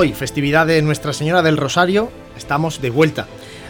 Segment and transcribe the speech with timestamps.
[0.00, 3.26] Hoy, festividad de Nuestra Señora del Rosario, estamos de vuelta.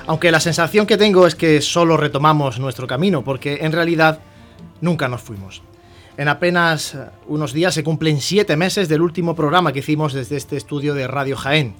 [0.06, 4.20] Aunque la sensación que tengo es que solo retomamos nuestro camino, porque en realidad
[4.83, 5.62] nunca nos fuimos.
[6.19, 10.58] En apenas unos días se cumplen siete meses del último programa que hicimos desde este
[10.58, 11.75] estudio de Radio Jaén.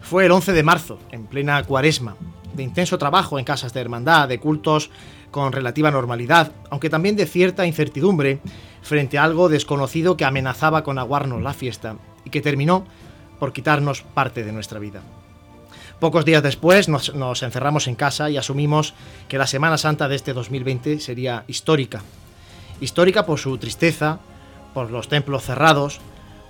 [0.00, 2.16] Fue el 11 de marzo, en plena cuaresma,
[2.54, 4.88] de intenso trabajo en casas de hermandad, de cultos
[5.30, 8.40] con relativa normalidad, aunque también de cierta incertidumbre
[8.80, 12.86] frente a algo desconocido que amenazaba con aguarnos la fiesta y que terminó
[13.42, 15.02] por quitarnos parte de nuestra vida.
[15.98, 17.10] Pocos días después nos,
[17.42, 18.94] encerramos en casa y asumimos
[19.26, 22.04] que la Semana Santa de este 2020 sería histórica.
[22.80, 24.20] Histórica por su tristeza,
[24.74, 25.98] por los templos cerrados,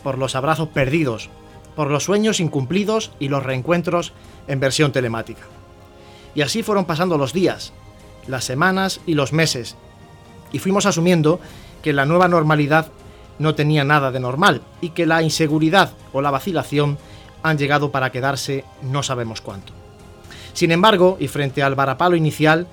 [0.03, 1.31] por los abrazos perdidos,
[1.77, 4.13] por los sueños incumplidos y los reencuentros
[4.47, 5.45] en versión telemática.
[6.35, 7.73] Y así fueron pasando los días,
[8.27, 9.77] las semanas y los meses,
[10.53, 11.41] y fuimos asumiendo
[11.81, 12.93] que la nueva normalidad
[13.43, 16.97] no tenía nada de normal y que la inseguridad o la vacilación
[17.43, 19.73] han llegado para quedarse no sabemos cuánto.
[20.55, 22.67] Sin embargo, y frente al varapalo inicial,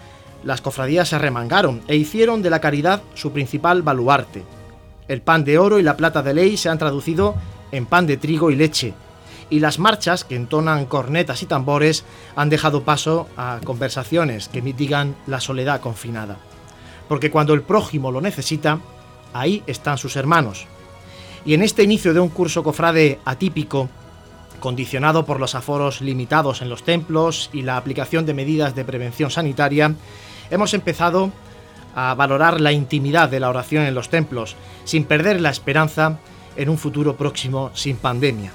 [0.44, 4.44] las cofradías se remangaron e hicieron de la caridad su principal baluarte.
[5.08, 7.36] El pan de oro y la plata de ley se han traducido
[7.72, 8.94] en pan de trigo y leche,
[9.50, 15.16] y las marchas que entonan cornetas y tambores han dejado paso a conversaciones que mitigan
[15.26, 16.38] la soledad confinada.
[17.08, 18.80] Porque cuando el prójimo lo necesita,
[19.34, 20.68] ahí están sus hermanos.
[21.46, 23.90] Y en este inicio de un curso cofrade atípico,
[24.60, 29.32] condicionado por los aforos limitados en los templos y la aplicación de medidas de prevención
[29.32, 29.94] sanitaria,
[30.52, 31.32] hemos empezado
[31.96, 36.20] a valorar la intimidad de la oración en los templos, sin perder la esperanza
[36.56, 38.52] en un futuro próximo sin pandemia.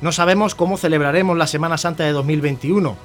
[0.00, 2.96] No sabemos cómo celebraremos la Semana Santa de 2021,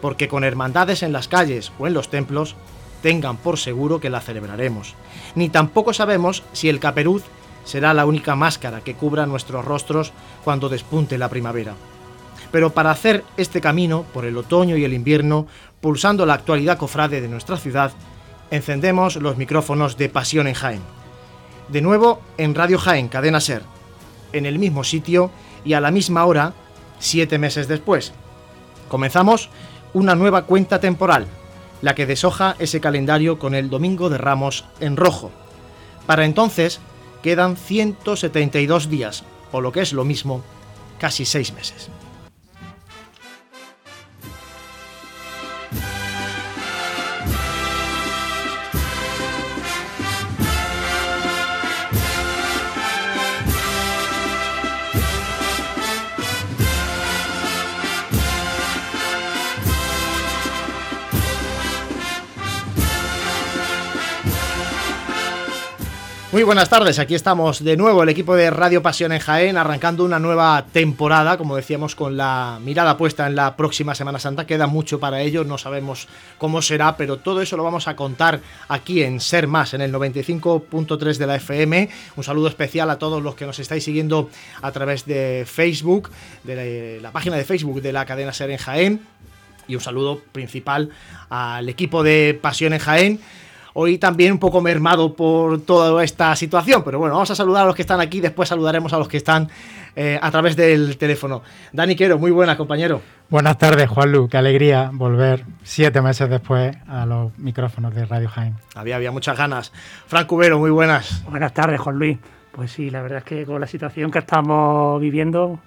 [0.00, 2.54] porque con hermandades en las calles o en los templos
[3.02, 4.94] tengan por seguro que la celebraremos.
[5.36, 7.22] Ni tampoco sabemos si el caperuz
[7.64, 11.74] será la única máscara que cubra nuestros rostros cuando despunte la primavera.
[12.50, 15.46] Pero para hacer este camino por el otoño y el invierno,
[15.80, 17.92] pulsando la actualidad cofrade de nuestra ciudad,
[18.50, 20.80] encendemos los micrófonos de Pasión en Jaén.
[21.68, 23.62] De nuevo en Radio Jaén, Cadena Ser,
[24.32, 25.30] en el mismo sitio
[25.64, 26.54] y a la misma hora,
[26.98, 28.12] siete meses después.
[28.88, 29.50] Comenzamos
[29.92, 31.26] una nueva cuenta temporal,
[31.86, 35.30] la que deshoja ese calendario con el Domingo de Ramos en rojo.
[36.04, 36.80] Para entonces
[37.22, 40.42] quedan 172 días, o lo que es lo mismo,
[40.98, 41.88] casi seis meses.
[66.36, 70.04] Muy buenas tardes, aquí estamos de nuevo el equipo de Radio Pasión en Jaén, arrancando
[70.04, 74.46] una nueva temporada, como decíamos, con la mirada puesta en la próxima Semana Santa.
[74.46, 78.42] Queda mucho para ello, no sabemos cómo será, pero todo eso lo vamos a contar
[78.68, 81.88] aquí en Ser Más, en el 95.3 de la FM.
[82.16, 84.28] Un saludo especial a todos los que nos estáis siguiendo
[84.60, 86.10] a través de Facebook,
[86.44, 89.00] de la página de Facebook de la cadena Ser en Jaén.
[89.68, 90.90] Y un saludo principal
[91.30, 93.20] al equipo de Pasión en Jaén
[93.78, 97.66] Hoy también un poco mermado por toda esta situación, pero bueno, vamos a saludar a
[97.66, 99.50] los que están aquí, después saludaremos a los que están
[99.94, 101.42] eh, a través del teléfono.
[101.74, 103.02] Dani Quero, muy buenas, compañero.
[103.28, 108.56] Buenas tardes, Juanlu, qué alegría volver siete meses después a los micrófonos de Radio Jaime.
[108.74, 109.70] Había, había muchas ganas.
[110.06, 111.22] Frank Cubero, muy buenas.
[111.28, 112.16] Buenas tardes, Juan Luis.
[112.52, 115.58] Pues sí, la verdad es que con la situación que estamos viviendo,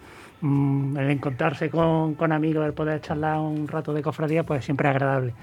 [0.41, 4.89] mm, el encontrarse con, con amigos, el poder charlar un rato de cofradía, pues siempre
[4.89, 5.35] es agradable.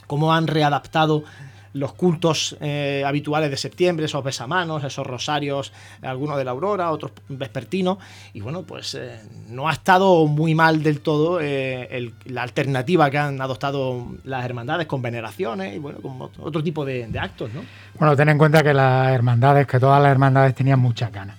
[0.05, 1.23] cómo han readaptado
[1.73, 7.11] los cultos eh, habituales de septiembre, esos besamanos, esos rosarios, algunos de la aurora, otros
[7.29, 7.97] vespertinos,
[8.33, 9.19] y bueno, pues eh,
[9.49, 14.87] no ha estado muy mal del todo eh, la alternativa que han adoptado las hermandades
[14.87, 17.61] con veneraciones y bueno, con otro tipo de, actos, ¿no?
[17.97, 21.37] Bueno, ten en cuenta que las hermandades, que todas las hermandades tenían muchas ganas.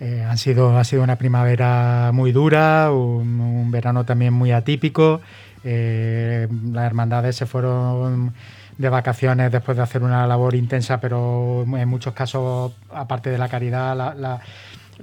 [0.00, 5.20] han sido, ha sido una primavera muy dura, un verano también muy atípico.
[5.62, 8.34] las hermandades se fueron
[8.78, 13.48] de vacaciones después de hacer una labor intensa, pero en muchos casos, aparte de la
[13.48, 14.40] caridad, la,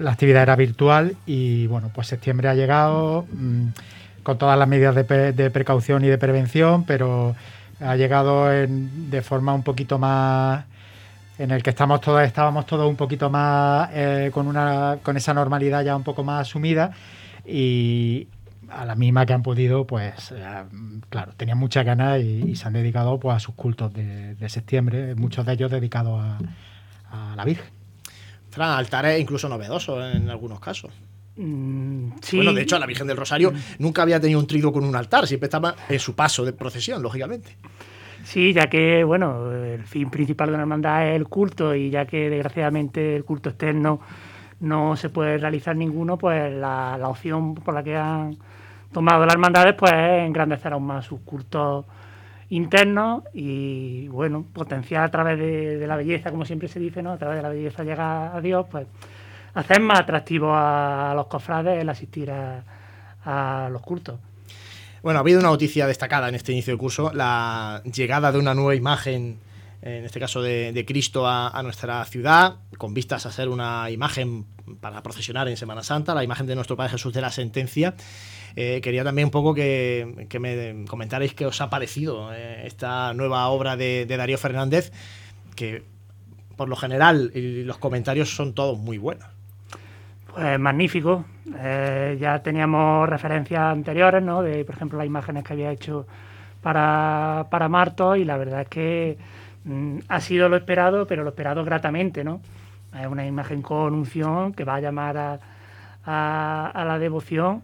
[0.10, 3.68] actividad era virtual y bueno, pues septiembre ha llegado mm,
[4.24, 7.36] con todas las medidas de, precaución y de prevención, pero
[7.80, 10.66] ha llegado de forma un poquito más
[11.38, 15.34] en el que estamos todos, estábamos todos un poquito más eh, con una con esa
[15.34, 16.92] normalidad ya un poco más asumida
[17.46, 18.28] y,
[18.72, 20.64] a la misma que han podido, pues eh,
[21.10, 25.46] claro, tenían muchas ganas y, se han dedicado pues, a sus cultos de, septiembre, muchos
[25.46, 26.22] de ellos dedicados
[27.10, 27.66] a, la Virgen.
[28.50, 30.92] Fran, altares incluso novedosos en algunos casos.
[31.36, 34.96] Mm, bueno, de hecho, la Virgen del Rosario nunca había tenido un trigo con un
[34.96, 37.58] altar, siempre estaba en su paso de procesión, lógicamente.
[38.24, 42.06] Sí, ya que, bueno, el fin principal de una hermandad es el culto y ya
[42.06, 44.00] que desgraciadamente el culto externo
[44.60, 48.38] no se puede realizar ninguno, pues la, la opción por la que han
[48.92, 51.86] tomado las hermandades, pues engrandecer aún más sus cultos
[52.52, 57.14] internos y, bueno, potenciar a través de, la belleza, como siempre se dice, ¿no?
[57.14, 58.88] A través de la belleza llega a Dios, pues
[59.54, 64.20] hacer más atractivo a, los cofrades el asistir a, los cultos.
[65.02, 68.54] Bueno, ha habido una noticia destacada en este inicio de curso, la llegada de una
[68.54, 69.40] nueva imagen,
[69.82, 74.46] en este caso de, Cristo, a, nuestra ciudad, con vistas a ser una imagen
[74.80, 77.96] para procesionar en Semana Santa, la imagen de nuestro Padre Jesús de la Sentencia.
[78.56, 83.48] Eh, quería también un poco que, me comentarais qué os ha parecido eh, esta nueva
[83.48, 84.92] obra de, Darío Fernández,
[85.56, 85.84] que
[86.56, 89.28] por lo general los comentarios son todos muy buenos.
[90.34, 91.26] Pues magnífico.
[91.58, 94.44] Eh, ya teníamos referencias anteriores, ¿no?
[94.44, 96.06] De, por ejemplo, las imágenes que había hecho
[96.62, 99.18] para, para Marto y la verdad es que
[99.66, 102.42] mm, ha sido lo esperado, pero lo esperado gratamente, ¿no?
[103.00, 105.40] Es una imagen con unción que va a llamar a,
[106.04, 107.62] a la devoción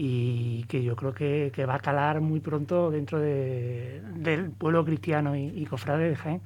[0.00, 5.66] y que yo creo que, va a calar muy pronto dentro del pueblo cristiano y,
[5.66, 6.40] cofrade de Jaén.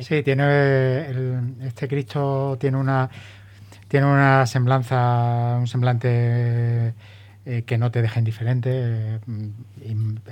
[0.00, 1.10] Sí, tiene
[1.66, 3.10] este Cristo tiene una
[3.88, 6.94] tiene una semblanza, un semblante
[7.44, 9.20] eh, que no te deja indiferente, eh,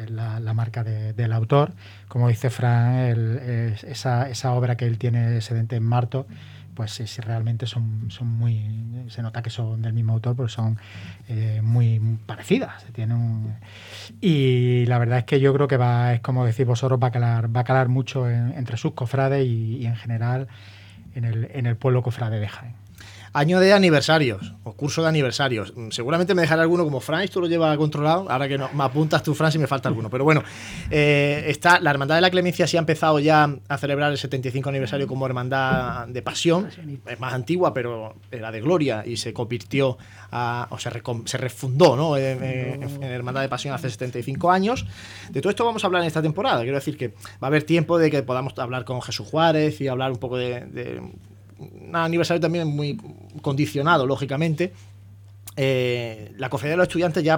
[0.09, 1.73] la, marca del autor.
[2.09, 2.99] Como dice Fran,
[3.87, 6.27] esa, esa, obra que él tiene sedente en Marto
[6.81, 9.05] pues sí, realmente son, son muy.
[9.09, 10.79] Se nota que son del mismo autor, porque son
[11.29, 12.85] eh, muy, parecidas.
[12.95, 13.57] Tienen
[14.21, 17.11] y la verdad es que yo creo que va, es como decir vosotros, va a
[17.11, 20.49] calar, va a calar mucho entre sus cofrades y, en general
[21.15, 22.80] en el, en el pueblo cofrade de Jaén.
[23.33, 25.73] Año de aniversarios, o curso de aniversarios.
[25.77, 28.29] Mm, seguramente me dejará alguno como Franz, tú lo llevas controlado.
[28.29, 30.11] Ahora que no, me apuntas tú, Franz, y me falta alguno.
[30.11, 30.43] Pero bueno,
[30.91, 34.69] eh, está, la Hermandad de la Clemencia sí ha empezado ya a celebrar el 75
[34.69, 36.71] aniversario como Hermandad de Pasión.
[37.07, 39.97] Es más antigua, pero era de gloria y se convirtió,
[40.33, 40.91] a, o se,
[41.27, 42.17] se refundó ¿no?
[42.17, 44.87] en, en, Hermandad de Pasión hace 75 años.
[45.31, 46.63] De todo esto vamos a hablar en esta temporada.
[46.63, 49.87] Quiero decir que va a haber tiempo de que podamos hablar con Jesús Juárez y
[49.87, 51.01] hablar un poco de
[51.61, 52.99] un aniversario también muy
[53.43, 54.73] condicionado, lógicamente.
[55.57, 57.37] Eh, la cofradía de los estudiantes ya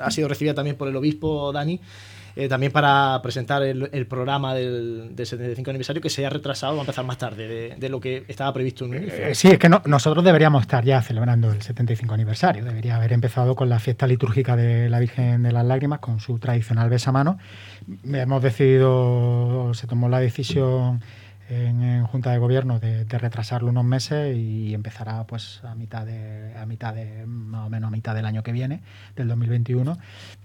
[0.00, 1.80] ha sido recibida también por el obispo Dani,
[2.34, 6.82] eh, también para presentar el, programa del, 75 aniversario que se ha retrasado, va a
[6.82, 10.62] empezar más tarde de, lo que estaba previsto en eh, sí, es que nosotros deberíamos
[10.62, 14.98] estar ya celebrando el 75 aniversario, debería haber empezado con la fiesta litúrgica de la
[14.98, 17.38] Virgen de las Lágrimas, con su tradicional besamano.
[18.04, 21.00] Hemos decidido, se tomó la decisión
[21.48, 26.66] en, Junta de Gobierno de, retrasarlo unos meses y empezará pues a mitad de a
[26.66, 28.82] mitad de más o menos a mitad del año que viene
[29.14, 29.96] del 2021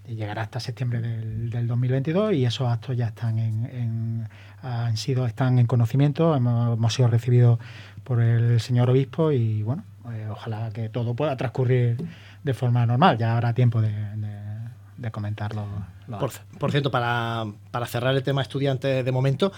[0.08, 4.27] y llegará hasta septiembre del, 2022 y esos actos ya están en,
[4.62, 7.60] han sido están en conocimiento hemos, sido recibidos
[8.03, 11.98] por el señor obispo y bueno eh, ojalá que todo pueda transcurrir
[12.43, 13.17] de forma normal.
[13.17, 13.91] Ya habrá tiempo de,
[15.12, 15.65] comentarlo
[16.60, 19.51] por, cierto para, para cerrar el tema estudiantes de momento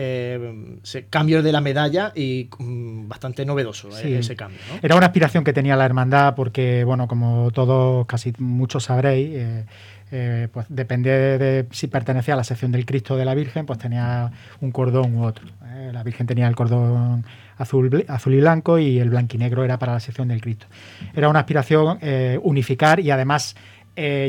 [0.00, 0.78] eh,
[1.10, 4.60] cambios de la medalla y mm, bastante novedoso eh, ese cambio.
[4.80, 9.64] Era una aspiración que tenía la hermandad porque, bueno, como todos, casi muchos sabréis, eh,
[10.12, 13.80] eh, pues depende de, si pertenecía a la sección del Cristo de la Virgen, pues
[13.80, 15.44] tenía un cordón u otro.
[15.92, 17.24] La Virgen tenía el cordón
[17.56, 20.66] azul, azul y blanco y el blanquinegro era para la sección del Cristo.
[21.14, 21.98] Era una aspiración
[22.42, 23.56] unificar y además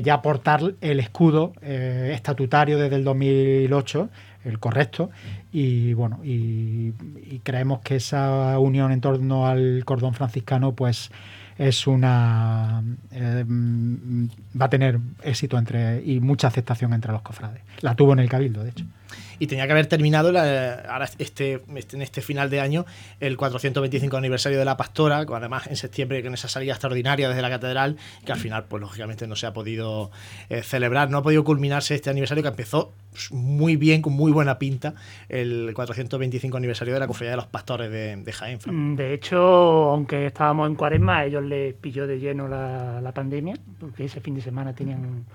[0.03, 4.09] ya aportar el escudo estatutario desde el 2008
[4.43, 5.09] el correcto.
[5.51, 6.93] Y bueno, y,
[7.43, 11.09] creemos que esa unión en torno al cordón franciscano, pues
[11.57, 17.61] es una eh, va a tener éxito entre y mucha aceptación entre los cofrades.
[17.81, 18.85] La tuvo en el Cabildo, de hecho
[19.39, 22.86] y tenía que haber terminado ahora este, este, en este final de año
[23.19, 27.50] el 425 aniversario de la Pastora, además en septiembre con esa salida extraordinaria desde la
[27.50, 30.12] catedral, que al final pues lógicamente no se ha podido
[30.50, 32.91] eh, celebrar, no ha podido culminarse este aniversario que empezó
[33.31, 34.93] muy bien, con muy buena pinta,
[35.29, 38.60] el 425 aniversario de la Cofradía de los Pastores de, Jaén.
[38.65, 43.12] Mm, de hecho, aunque estábamos en cuaresma, a ellos les pilló de lleno la, la
[43.13, 45.25] pandemia, porque ese fin de semana tenían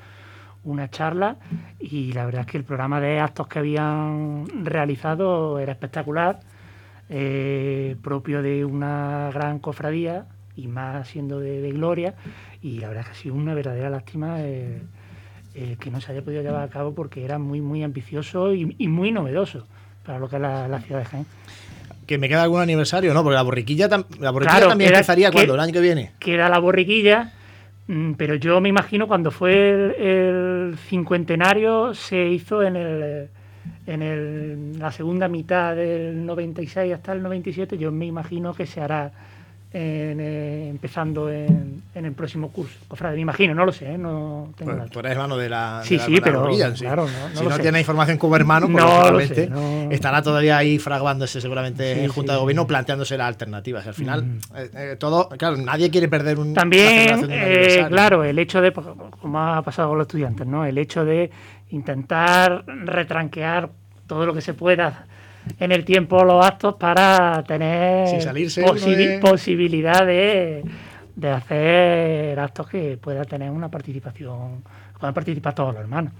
[0.64, 1.36] una charla
[1.78, 6.40] y la verdad es que el programa de actos que habían realizado era espectacular,
[7.08, 12.14] eh, propio de una gran cofradía y más siendo de, gloria
[12.62, 14.80] y la verdad es que ha sido una verdadera lástima eh,
[15.54, 18.88] eh, que no se haya podido llevar a cabo porque era muy muy ambicioso y,
[18.88, 19.66] muy novedoso
[20.04, 21.26] para lo que es la, ciudad de Jaén
[22.06, 23.22] que me queda algún aniversario, ¿no?
[23.22, 26.12] Porque la borriquilla, la borriquilla también empezaría cuando, el año que viene.
[26.18, 27.32] Que era la borriquilla,
[27.86, 33.28] pero yo me imagino cuando fue el, cincuentenario se hizo en, el,
[33.86, 38.80] en el, la segunda mitad del 96 hasta el 97, yo me imagino que se
[38.80, 39.12] hará
[39.76, 42.78] eh, empezando en, el próximo curso.
[42.86, 43.98] Cofrade, me imagino, no lo sé, ¿eh?
[43.98, 45.80] no tengo bueno, Tú eres hermano de la.
[45.82, 46.48] Sí, sí, pero.
[46.78, 49.50] Claro, no, si no tiene información como hermano, pues probablemente
[49.90, 53.84] estará todavía ahí fraguándose, seguramente en Junta de Gobierno, planteándose las alternativas.
[53.84, 54.38] Al final, mm.
[54.76, 55.28] eh, todo.
[55.30, 56.54] Claro, nadie quiere perder un.
[56.54, 57.26] También,
[57.88, 58.72] claro, el hecho de.
[58.72, 60.64] Como ha pasado con los estudiantes, ¿no?
[60.64, 61.32] El hecho de
[61.70, 63.70] intentar retranquear
[64.06, 65.06] todo lo que se pueda
[65.58, 68.08] en el tiempo los actos para tener
[69.20, 70.64] posibilidad de,
[71.30, 74.62] hacer actos que pueda tener una participación,
[74.98, 76.12] puedan participar todos los hermanos.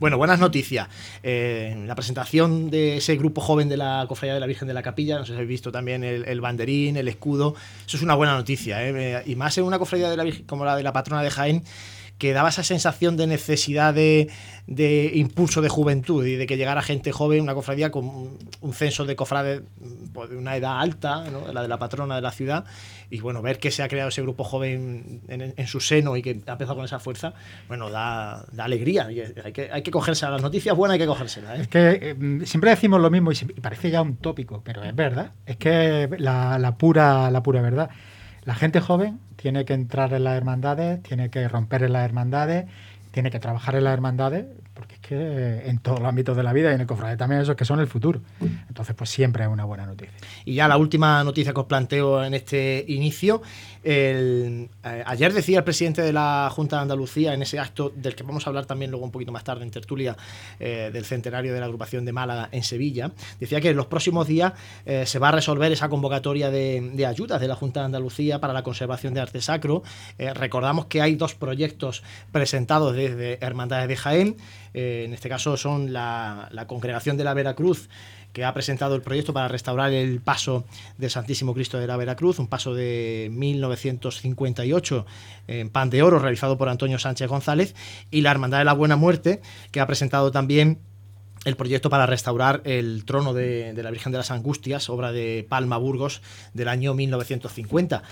[0.00, 0.88] Bueno, buenas noticias.
[1.22, 4.82] Eh, la presentación de ese grupo joven de la Cofradía de la Virgen de la
[4.82, 7.54] Capilla, no sé si habéis visto también el, banderín, el escudo,
[7.86, 8.86] eso es una buena noticia.
[8.86, 9.22] ¿eh?
[9.26, 11.62] Y más en una cofradía de la Virgen, como la de la patrona de Jaén,
[12.18, 14.30] que daba esa sensación de necesidad de,
[15.14, 19.16] impulso de juventud y de que llegara gente joven, una cofradía con un censo de
[19.16, 19.62] cofrades
[20.14, 22.64] pues, de una edad alta, la de la patrona de la ciudad,
[23.10, 26.30] y bueno, ver que se ha creado ese grupo joven en, su seno y que
[26.46, 27.34] ha empezado con esa fuerza,
[27.68, 29.06] bueno, da, alegría.
[29.06, 31.58] hay, que, hay que cogerse a las noticias buenas, hay que cogérselas.
[31.58, 31.62] ¿eh?
[31.62, 35.32] Es que eh, siempre decimos lo mismo y, parece ya un tópico, pero es verdad,
[35.44, 37.90] es que la, pura, la pura verdad.
[38.46, 42.66] La gente joven tiene que entrar en las hermandades, tiene que romper en las hermandades,
[43.10, 46.52] tiene que trabajar en las hermandades, porque es que en todos los ámbitos de la
[46.52, 48.20] vida y en el cofrade también esos que son el futuro.
[48.68, 50.14] Entonces, pues siempre es una buena noticia.
[50.44, 53.42] Y ya la última noticia que os planteo en este inicio.
[53.88, 58.24] Eh, ayer decía el presidente de la Junta de Andalucía en ese acto del que
[58.24, 60.16] vamos a hablar también luego un poquito más tarde en tertulia
[60.58, 64.26] eh, del centenario de la agrupación de Málaga en Sevilla, decía que en los próximos
[64.26, 64.54] días
[64.86, 68.52] eh, se va a resolver esa convocatoria de, ayudas de la Junta de Andalucía para
[68.52, 69.84] la conservación de arte sacro.
[70.18, 72.02] recordamos que hay dos proyectos
[72.32, 74.36] presentados desde Hermandades de Jaén,
[74.76, 77.88] en este caso son la, la Congregación de la Veracruz
[78.36, 80.66] que ha presentado el proyecto para restaurar el paso
[80.98, 85.06] del Santísimo Cristo de la Veracruz, un paso de 1958
[85.46, 87.74] en pan de oro realizado por Antonio Sánchez González,
[88.10, 89.40] y la Hermandad de la Buena Muerte,
[89.70, 90.80] que ha presentado también
[91.46, 95.46] el proyecto para restaurar el trono de, de la Virgen de las Angustias, obra de
[95.48, 96.20] Palma Burgos
[96.52, 98.02] del año 1950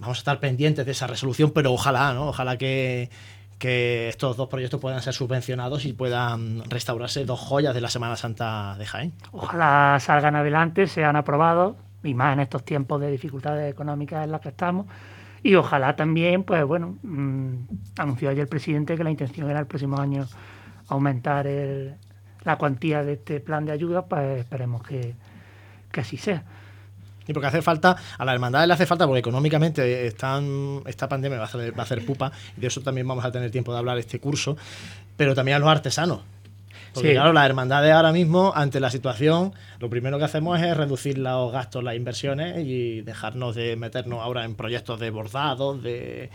[0.00, 2.28] vamos a estar pendientes de esa resolución, pero ojalá, ¿no?
[2.28, 3.10] Ojalá que,
[3.58, 8.16] que estos dos proyectos puedan ser subvencionados y puedan restaurarse dos joyas de la Semana
[8.16, 9.12] Santa de Jaén.
[9.32, 14.40] Ojalá salgan adelante, sean aprobados, y más en estos tiempos de dificultades económicas en las
[14.40, 14.86] que estamos.
[15.42, 17.54] Y ojalá también, pues bueno, mmm,
[17.98, 20.26] anunció ayer el presidente que la intención era el próximo año
[20.88, 21.94] aumentar el,
[22.44, 25.14] la cuantía de este plan de ayuda, pues esperemos que,
[25.92, 26.44] que así sea.
[27.28, 31.38] Y porque hace falta, a la hermandad le hace falta, porque económicamente están, esta pandemia
[31.38, 33.72] va a, hacer, va a hacer pupa, y de eso también vamos a tener tiempo
[33.72, 34.56] de hablar este curso,
[35.16, 36.20] pero también a los artesanos.
[36.94, 37.14] Porque sí.
[37.14, 41.52] claro, las hermandades ahora mismo, ante la situación, lo primero que hacemos es reducir los
[41.52, 46.30] gastos, las inversiones y dejarnos de meternos ahora en proyectos de bordados, de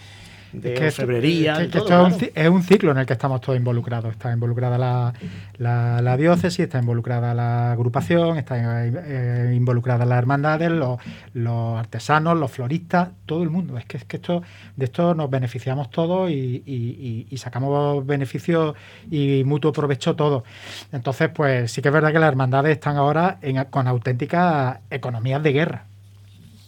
[0.53, 1.53] de es que febrería.
[1.53, 2.07] Es, que, todo, esto claro.
[2.07, 4.11] es, un, es, un, ciclo en el que estamos todos involucrados.
[4.11, 5.13] Está involucrada la,
[5.57, 10.99] la, la diócesis, está involucrada la agrupación, está eh, involucrada las hermandades, los,
[11.33, 13.77] los, artesanos, los floristas, todo el mundo.
[13.77, 14.43] Es que, es que esto,
[14.75, 18.75] de esto nos beneficiamos todos y, y, y, sacamos beneficios
[19.09, 20.43] y mutuo provecho todos.
[20.91, 25.41] Entonces, pues sí que es verdad que las hermandades están ahora en, con auténticas economías
[25.41, 25.85] de guerra.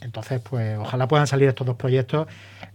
[0.01, 2.27] Entonces, pues ojalá puedan salir estos dos proyectos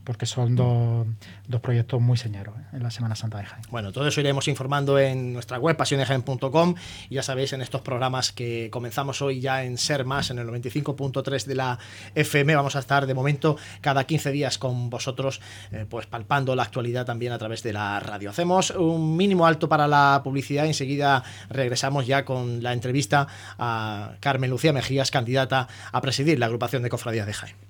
[0.04, 1.06] porque son dos,
[1.46, 2.76] dos proyectos muy señeros ¿eh?
[2.76, 3.62] en la Semana Santa de Jaén.
[3.70, 6.74] Bueno, todo eso iremos informando en nuestra web pasionejaén.com
[7.08, 10.48] y ya sabéis en estos programas que comenzamos hoy ya en Ser Más, en el
[10.48, 11.78] 95.3 de la
[12.14, 15.40] FM, vamos a estar de momento cada 15 días con vosotros
[15.72, 18.30] eh, pues palpando la actualidad también a través de la radio.
[18.30, 23.26] Hacemos un mínimo alto para la publicidad y enseguida regresamos ya con la entrevista
[23.58, 27.69] a Carmen Lucía Mejías, candidata a presidir la agrupación de cofradías de Jaén.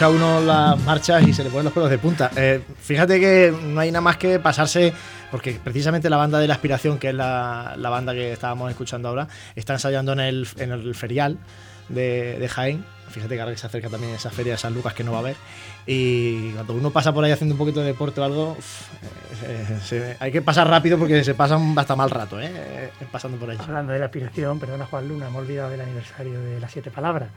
[0.00, 2.30] Escucha uno las marchas y se le ponen los pelos de punta.
[2.34, 4.94] Eh, fíjate que no hay nada más que pasarse,
[5.30, 9.08] porque precisamente la banda de la aspiración, que es la, la banda que estábamos escuchando
[9.08, 11.36] ahora, está ensayando en el, en el ferial
[11.90, 12.82] de, de, Jaén.
[13.10, 15.18] Fíjate que ahora que se acerca también esa feria de San Lucas que no va
[15.18, 15.36] a haber.
[15.86, 18.82] Y cuando uno pasa por ahí haciendo un poquito de deporte o algo, uf,
[19.44, 22.90] eh, se, hay que pasar rápido porque se pasa un hasta mal rato, ¿eh?
[23.12, 23.58] pasando por ahí.
[23.60, 26.90] Hablando de la aspiración, perdona Juan Luna, me he olvidado del aniversario de las siete
[26.90, 27.28] palabras.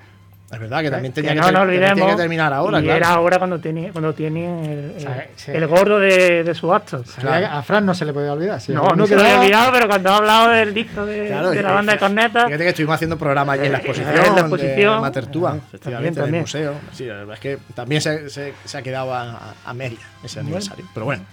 [0.53, 2.79] Es verdad que también tenía que, que, no ter olvidemos, tenía que terminar ahora.
[2.79, 2.97] Y claro.
[2.97, 5.51] era ahora cuando tiene, cuando tiene el, o sea, sí.
[5.51, 7.03] el gordo de, de, su acto.
[7.19, 7.47] Claro.
[7.47, 8.61] A Fran no se le podía olvidar.
[8.61, 11.49] Si no, no se lo había olvidado, pero cuando ha hablado del disco de, claro,
[11.51, 12.45] de la banda de cornetas.
[12.45, 14.15] Fíjate que estuvimos haciendo programas allí en la exposición.
[14.15, 14.95] En la exposición.
[14.95, 16.73] De Matertúa, efectivamente, en el museo.
[16.91, 20.39] Sí, la verdad es que también se, se, se ha quedado a, a media ese
[20.39, 20.85] aniversario.
[20.85, 20.91] Bueno.
[20.93, 21.23] Pero bueno.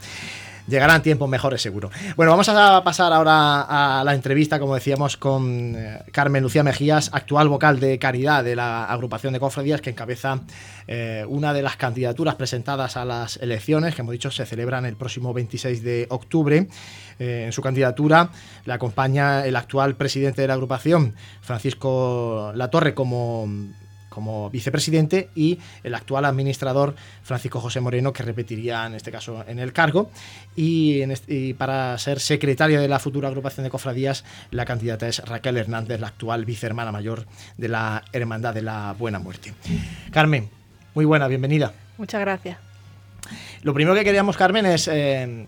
[0.66, 1.90] Llegarán tiempos mejores, seguro.
[2.16, 3.62] Bueno, vamos a pasar ahora
[4.00, 8.56] a la entrevista, como decíamos, con eh, Carmen Lucía Mejías, actual vocal de Caridad de
[8.56, 10.40] la agrupación de cofradías que encabeza
[10.86, 14.96] eh, una de las candidaturas presentadas a las elecciones, que hemos dicho se celebran el
[14.96, 16.68] próximo 26 de octubre.
[17.18, 18.30] Eh, en su candidatura
[18.64, 23.46] le acompaña el actual presidente de la agrupación, Francisco Latorre, como
[24.10, 29.58] como vicepresidente y el actual administrador Francisco José Moreno, que repetiría en este caso en
[29.58, 30.10] el cargo.
[30.54, 31.00] Y,
[31.54, 36.08] para ser secretaria de la futura agrupación de cofradías, la candidata es Raquel Hernández, la
[36.08, 37.24] actual vicehermana mayor
[37.56, 39.54] de la Hermandad de la Buena Muerte.
[40.10, 40.50] Carmen,
[40.94, 41.72] muy buena, bienvenida.
[41.96, 42.58] Muchas gracias.
[43.62, 45.46] Lo primero que queríamos, Carmen, es eh,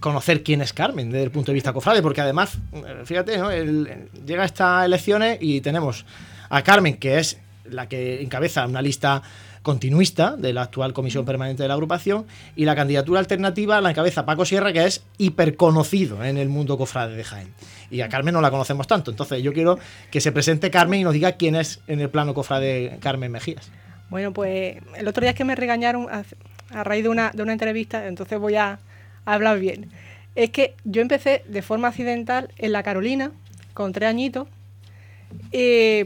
[0.00, 3.50] conocer quién es Carmen desde el punto de vista cofrade, porque además, eh, fíjate, ¿no?
[3.50, 6.04] llega estas elecciones y tenemos
[6.50, 9.22] a Carmen, que es la que encabeza una lista
[9.62, 14.26] continuista de la actual comisión permanente de la agrupación y la candidatura alternativa la encabeza
[14.26, 17.54] Paco Sierra que es hiperconocido en el mundo cofrade de Jaén.
[17.90, 19.10] Y a Carmen no la conocemos tanto.
[19.10, 19.78] Entonces yo quiero
[20.10, 23.70] que se presente Carmen y nos diga quién es en el plano cofrade Carmen Mejías.
[24.10, 27.52] Bueno pues el otro día es que me regañaron a, raíz de una, de una
[27.52, 28.80] entrevista entonces voy a,
[29.24, 29.90] hablar bien.
[30.34, 33.30] Es que yo empecé de forma accidental en la Carolina
[33.74, 34.48] con tres añitos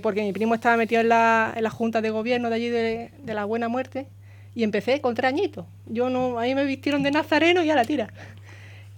[0.03, 3.11] porque mi primo estaba metido en la, en la junta de gobierno de allí de,
[3.27, 4.07] la Buena Muerte
[4.55, 5.67] y empecé con tres añitos.
[5.87, 8.09] Yo no, ahí me vistieron de nazareno y a la tira.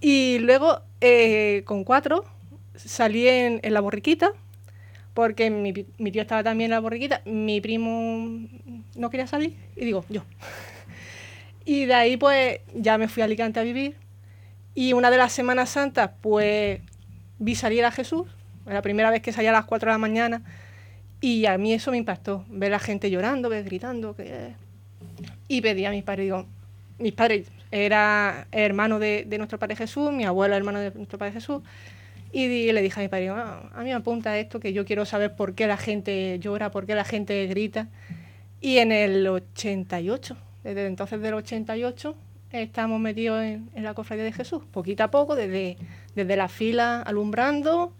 [0.01, 2.25] Y luego, eh, con cuatro,
[2.77, 4.33] salí en, la borriquita,
[5.14, 8.47] porque mi, mi, tío estaba también en la borriquita, mi primo
[8.95, 10.23] no quería salir, y digo, yo.
[11.64, 13.97] Y de ahí, pues, ya me fui a Alicante a vivir.
[14.75, 16.81] Y una de las Semanas Santas, pues,
[17.38, 18.27] vi salir a Jesús
[18.74, 20.42] la primera vez que salía a las 4 de la mañana
[21.20, 24.14] y a mí eso me impactó, ver a la gente llorando, ver gritando.
[25.48, 26.46] Y pedí a mis padres, digo,
[26.98, 31.62] mis padres era hermano de, nuestro Padre Jesús, mi abuelo hermano de nuestro Padre Jesús,
[32.31, 35.07] y, le dije a mi padre, ah, a mí me apunta esto, que yo quiero
[35.07, 37.88] saber por qué la gente llora, por qué la gente grita.
[38.61, 42.14] Y en el 88, desde entonces del 88,
[42.52, 45.78] estamos metidos en, la cofradía de Jesús, poquito a poco, desde,
[46.14, 47.94] desde la fila alumbrando,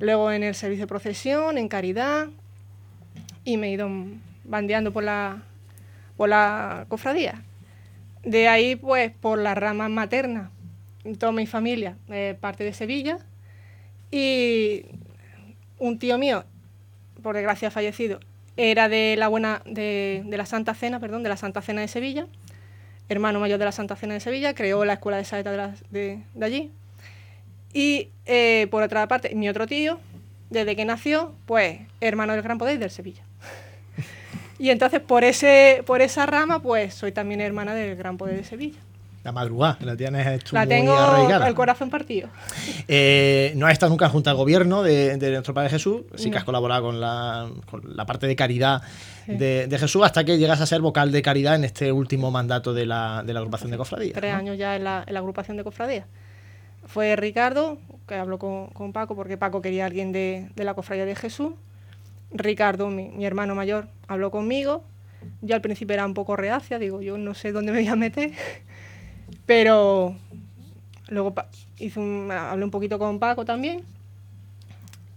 [0.00, 2.28] luego en el servicio de procesión, en caridad,
[3.44, 3.88] y me he ido
[4.44, 5.42] bandeando por la,
[6.16, 7.42] por la cofradía.
[8.22, 10.50] De ahí, pues, por la rama materna,
[11.18, 13.18] toda mi familia, eh, parte de Sevilla,
[14.10, 14.84] y
[15.78, 16.44] un tío mío,
[17.22, 18.20] por desgracia fallecido,
[18.56, 22.26] era de la buena, de, la Santa Cena, perdón, de la Santa Cena de Sevilla,
[23.08, 26.72] hermano mayor de la Santa Cena de Sevilla, creó la escuela de saeta de allí,
[27.72, 29.98] y eh, por otra parte, mi otro tío,
[30.50, 33.22] desde que nació, pues hermano del Gran Poder del Sevilla.
[34.58, 38.44] y entonces por ese por esa rama, pues soy también hermana del Gran Poder de
[38.44, 38.78] Sevilla.
[39.24, 40.94] La madrugada, la tienes La tengo
[41.46, 42.28] el corazón partido.
[42.86, 46.44] Eh, no has estado nunca junto al gobierno de, nuestro Padre Jesús, sí que has
[46.44, 47.50] colaborado con la,
[48.06, 48.80] parte de caridad
[49.26, 52.86] de, Jesús hasta que llegas a ser vocal de caridad en este último mandato de
[52.86, 54.14] la, agrupación de cofradías.
[54.14, 56.06] Tres años ya en la, en la agrupación de cofradías
[56.88, 61.52] fue Ricardo, que habló con, Paco, porque Paco quería alguien de, la cofradía de Jesús.
[62.30, 64.82] Ricardo, mi, hermano mayor, habló conmigo.
[65.42, 67.96] Yo al principio era un poco reacia, digo, yo no sé dónde me voy a
[67.96, 68.32] meter.
[69.46, 70.16] Pero
[71.08, 71.34] luego
[71.78, 72.00] hice
[72.32, 73.82] hablé un poquito con Paco también.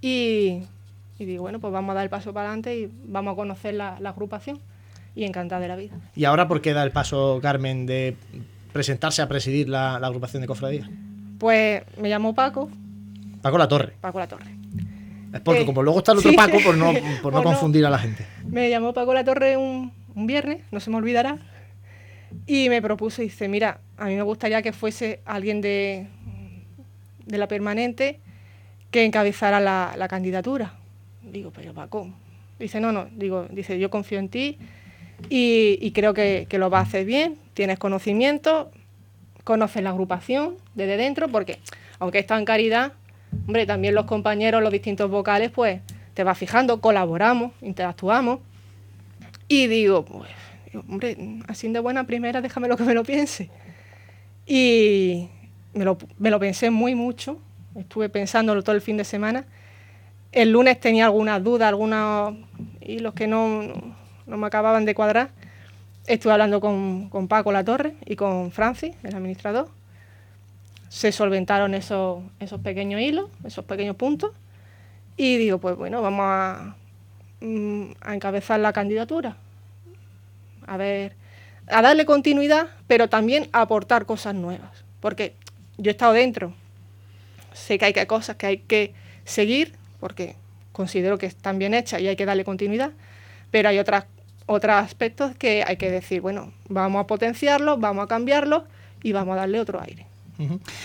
[0.02, 0.64] Y,
[1.20, 3.96] digo, bueno, pues vamos a dar el paso para adelante y vamos a conocer la,
[3.96, 4.60] agrupación.
[5.16, 5.94] Y encantada de la vida.
[6.16, 8.16] ¿Y ahora por qué da el paso, Carmen, de
[8.74, 10.90] presentarse a presidir la, la agrupación de cofradía?
[11.42, 12.70] Pues me llamó Paco.
[13.42, 13.94] Paco La Torre.
[14.00, 14.52] Paco La Torre.
[15.34, 17.90] Es porque eh, como luego está el otro Paco, por no, por no confundir a
[17.90, 18.28] la gente.
[18.46, 21.40] Me llamó Paco La Torre un, viernes, no se me olvidará,
[22.46, 26.06] y me propuso, dice, mira, a mí me gustaría que fuese alguien de,
[27.26, 28.20] de la permanente
[28.92, 30.76] que encabezara la, candidatura.
[31.24, 32.08] Digo, pero Paco,
[32.60, 34.60] dice, no, no, digo, dice, yo confío en ti
[35.28, 38.70] y, creo que, que, lo vas a hacer bien, tienes conocimiento,
[39.44, 41.60] conoces la agrupación desde dentro, porque
[42.00, 42.94] aunque está en caridad,
[43.48, 45.82] hombre, también los compañeros, los distintos vocales, pues
[46.14, 48.40] te vas fijando, colaboramos, interactuamos.
[49.48, 50.30] Y digo, pues,
[50.88, 53.50] hombre, así de buena primera, déjame lo que me lo piense.
[54.46, 55.30] Y
[55.74, 57.40] me lo, me lo pensé muy mucho,
[57.76, 59.46] estuve pensándolo todo el fin de semana.
[60.32, 62.36] El lunes tenía algunas dudas, algunos
[62.80, 63.64] hilos que no,
[64.26, 65.32] no me acababan de cuadrar
[66.08, 69.70] Estuve hablando con, Paco La Torre y con Francis, el administrador.
[70.90, 74.32] Se solventaron esos, esos pequeños hilos, esos pequeños puntos.
[75.16, 76.76] Y digo, pues bueno, vamos a,
[77.42, 79.38] mm, encabezar la candidatura.
[80.66, 81.16] A ver,
[81.68, 84.84] a darle continuidad, pero también a aportar cosas nuevas.
[85.00, 85.36] Porque
[85.78, 86.54] yo he estado dentro,
[87.54, 90.36] sé que hay que cosas que hay que seguir, porque
[90.72, 92.92] considero que están bien hechas y hay que darle continuidad,
[93.52, 94.06] pero hay otras,
[94.52, 98.64] otros aspectos que hay que decir, bueno, vamos a potenciarlos, vamos a cambiarlos
[99.04, 100.06] y vamos a darle otro aire.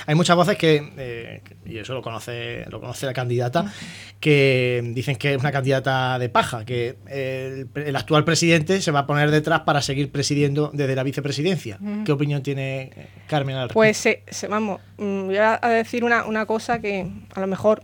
[0.07, 3.73] Hay muchas voces que, eh, y eso lo conoce, lo conoce la candidata,
[4.21, 9.07] que dicen que es una candidata de paja, que el, actual presidente se va a
[9.07, 11.79] poner detrás para seguir presidiendo desde la vicepresidencia.
[12.05, 12.91] ¿Qué opinión tiene
[13.27, 14.07] Carmen al Pues
[14.49, 17.83] vamos, mm, voy a decir una, cosa que a lo mejor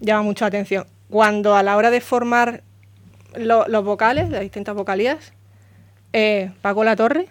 [0.00, 0.86] llama mucho la atención.
[1.10, 2.62] Cuando a la hora de formar
[3.36, 5.32] los vocales, las distintas vocalías,
[6.12, 7.26] eh, Paco La Torre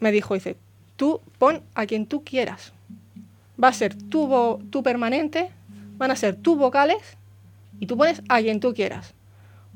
[0.00, 0.56] me dijo, dice,
[0.96, 2.72] tú pon a quien tú quieras
[3.62, 5.50] va a ser tu, tu permanente,
[5.96, 7.16] van a ser tus vocales
[7.80, 9.14] y tú pones a quien tú quieras.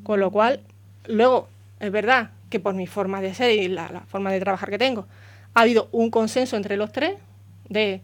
[0.02, 0.60] Con lo cual,
[1.06, 1.48] luego,
[1.80, 5.06] es verdad que por mi forma de ser y la, forma de trabajar que tengo,
[5.54, 7.16] ha habido un consenso entre los tres
[7.68, 8.02] de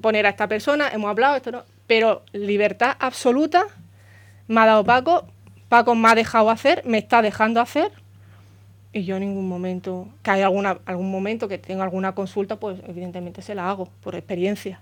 [0.00, 3.64] poner a esta persona, hemos hablado, esto no, pero libertad absoluta
[4.48, 5.26] me ha dado Paco,
[5.68, 7.92] Paco me ha dejado hacer, me está dejando hacer
[8.96, 12.80] y yo en ningún momento, que hay alguna, algún momento que tenga alguna consulta, pues
[12.88, 14.80] evidentemente se la hago, por experiencia,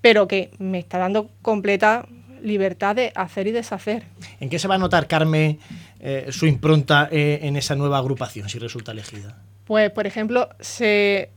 [0.00, 2.06] pero que me está dando completa
[2.40, 4.04] libertad de hacer y deshacer.
[4.38, 5.58] ¿En qué se va a notar, Carmen,
[5.98, 9.38] eh, su impronta eh, en esa nueva agrupación, si resulta elegida?
[9.64, 11.30] Pues, por ejemplo, se,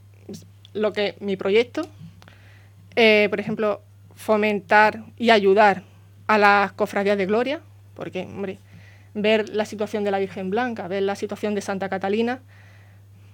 [0.73, 1.87] lo que mi proyecto,
[2.95, 3.81] eh, por ejemplo,
[4.15, 5.83] fomentar y ayudar
[6.27, 7.61] a las cofradías de gloria,
[7.97, 8.59] porque, hombre,
[9.15, 12.41] ver la situación de la Virgen Blanca, ver la situación de Santa Catalina,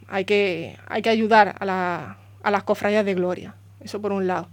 [0.08, 2.16] hay que, hay que ayudar a,
[2.50, 3.56] las cofradías de gloria.
[3.82, 4.48] Eso por un lado.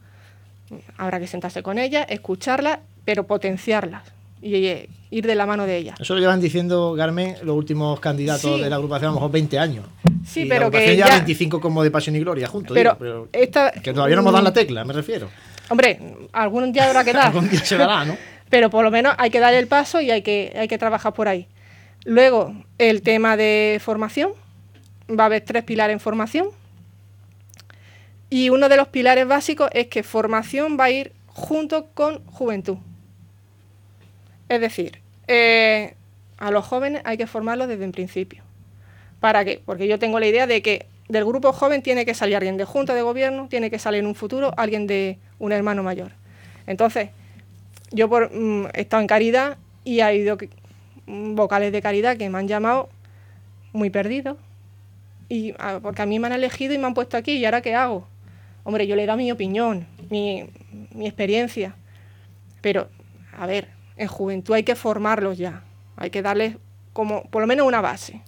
[0.98, 4.02] Habrá que sentarse con ellas, escucharlas, pero potenciarlas
[4.42, 6.00] y, ir de la mano de ellas.
[6.00, 9.58] Eso lo llevan diciendo, Carmen, los últimos candidatos de la agrupación, a lo mejor 20
[9.58, 9.86] años.
[10.26, 10.96] Sí, pero que.
[10.96, 12.74] ya 25 como de Pasión y Gloria juntos.
[12.74, 15.28] Pero, que todavía no hemos dado la tecla, me refiero.
[15.68, 16.00] Hombre,
[16.32, 17.26] algún día habrá que dar.
[17.28, 18.16] algún día se dará, ¿no?
[18.50, 21.14] pero por lo menos hay que dar el paso y hay que, hay que trabajar
[21.14, 21.46] por ahí.
[22.04, 24.32] Luego, el tema de formación.
[25.08, 26.48] Va a haber tres pilares en formación.
[28.28, 32.78] Y uno de los pilares básicos es que formación va a ir junto con juventud.
[34.48, 35.94] Es decir, eh,
[36.38, 38.42] a los jóvenes hay que formarlos desde el principio.
[39.20, 39.60] ¿Para qué?
[39.64, 42.64] Porque yo tengo la idea de que del grupo joven tiene que salir alguien de
[42.64, 46.12] junta de gobierno, tiene que salir en un futuro alguien de un hermano mayor.
[46.66, 47.10] Entonces,
[47.90, 50.38] yo por, mm, he estado en caridad y ha habido
[51.06, 52.88] mm, vocales de caridad que me han llamado
[53.72, 54.36] muy perdido.
[55.28, 57.74] Y, porque a mí me han elegido y me han puesto aquí, ¿y ahora qué
[57.74, 58.06] hago?
[58.64, 60.48] Hombre, yo le he dado mi opinión, mi,
[60.92, 61.76] mi experiencia.
[62.60, 62.88] Pero,
[63.36, 65.62] a ver, en juventud hay que formarlos ya.
[65.96, 66.56] Hay que darles
[66.92, 68.22] como, por lo menos, una base.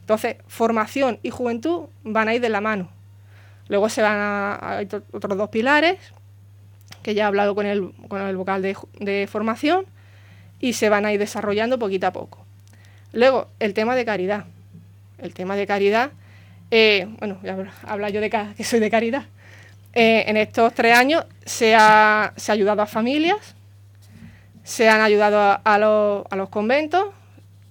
[0.00, 2.88] Entonces, formación y juventud van a ir de la mano.
[3.68, 4.80] Luego se van a
[5.12, 5.98] otros dos pilares,
[7.02, 9.86] que ya he hablado con el, con el vocal de, formación
[10.60, 12.44] y se van a ir desarrollando poquito a poco.
[13.12, 14.44] Luego, el tema de caridad.
[15.18, 16.10] El tema de caridad,
[16.70, 19.24] eh, bueno, ya habla yo de que soy de caridad.
[19.94, 23.54] Eh, en estos tres años se ha, se ha, ayudado a familias,
[24.64, 27.08] se han ayudado a, los, conventos,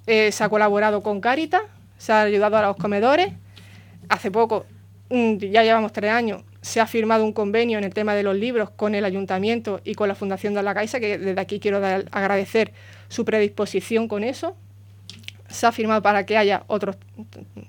[0.06, 1.64] eh, se ha colaborado con Caritas,
[1.98, 3.34] se ha ayudado a los comedores.
[4.08, 4.66] Hace poco,
[5.10, 8.36] mm, ya llevamos tres años, se ha firmado un convenio en el tema de los
[8.36, 11.78] libros con el ayuntamiento y con la Fundación de la Caixa, que desde aquí quiero
[11.78, 12.72] agradecer
[13.10, 14.56] su predisposición con eso.
[15.50, 16.98] Se ha firmado para que haya otros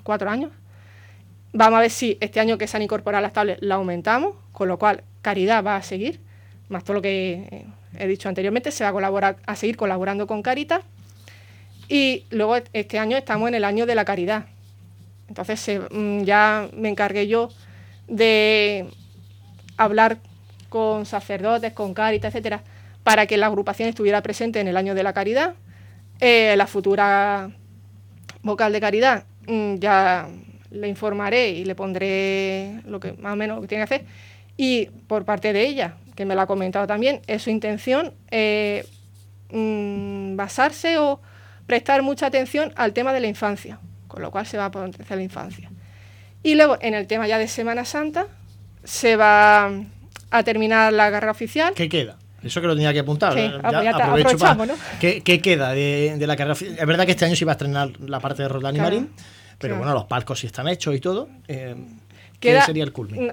[0.05, 0.53] cuatro años.
[1.55, 4.69] Vamos a ver si este año que se han incorporado las tablets la aumentamos, con
[4.69, 6.21] lo cual Caridad va a seguir,
[6.69, 7.67] más todo lo que
[7.99, 10.83] he dicho anteriormente, se va a, colaborar, a seguir colaborando con Caritas.
[11.89, 14.47] Y luego este año estamos en el año de la caridad.
[15.29, 17.51] Entonces mm, ya me encargué yo
[18.13, 18.89] de
[19.79, 20.19] hablar
[20.69, 22.63] con sacerdotes, con Cáritas, etcétera,
[23.03, 25.55] para que la agrupación estuviera presente en el año de la caridad.
[26.21, 27.51] Eh, la futura
[28.43, 30.29] vocal de caridad mm, ya
[30.71, 34.07] le informaré y le pondré lo que más o menos lo que tiene que hacer.
[34.57, 38.87] Y por parte de ella, que me lo ha comentado también, es su intención eh,
[39.51, 41.21] mm, basarse o
[41.67, 45.17] prestar mucha atención al tema de la infancia, con lo cual se va a potenciar
[45.17, 45.72] la infancia.
[46.43, 48.27] Y luego, en el tema ya de Semana Santa,
[48.85, 49.71] se va
[50.31, 51.75] a terminar la guerra oficial.
[51.75, 52.17] ¿Qué queda?
[52.43, 53.35] Eso que lo tenía que apuntar.
[53.35, 54.75] Sí, ah, pues ya, aprovechamos, ¿no?
[55.01, 56.77] ¿Qué, queda de, la carrera oficial?
[56.79, 59.11] Es verdad que este año se iba a estrenar la parte de Roldán y Marín,
[59.59, 61.29] pero bueno, los palcos sí están hechos y todo.
[61.47, 61.77] Eh,
[62.41, 63.33] ¿Qué sería el culmen?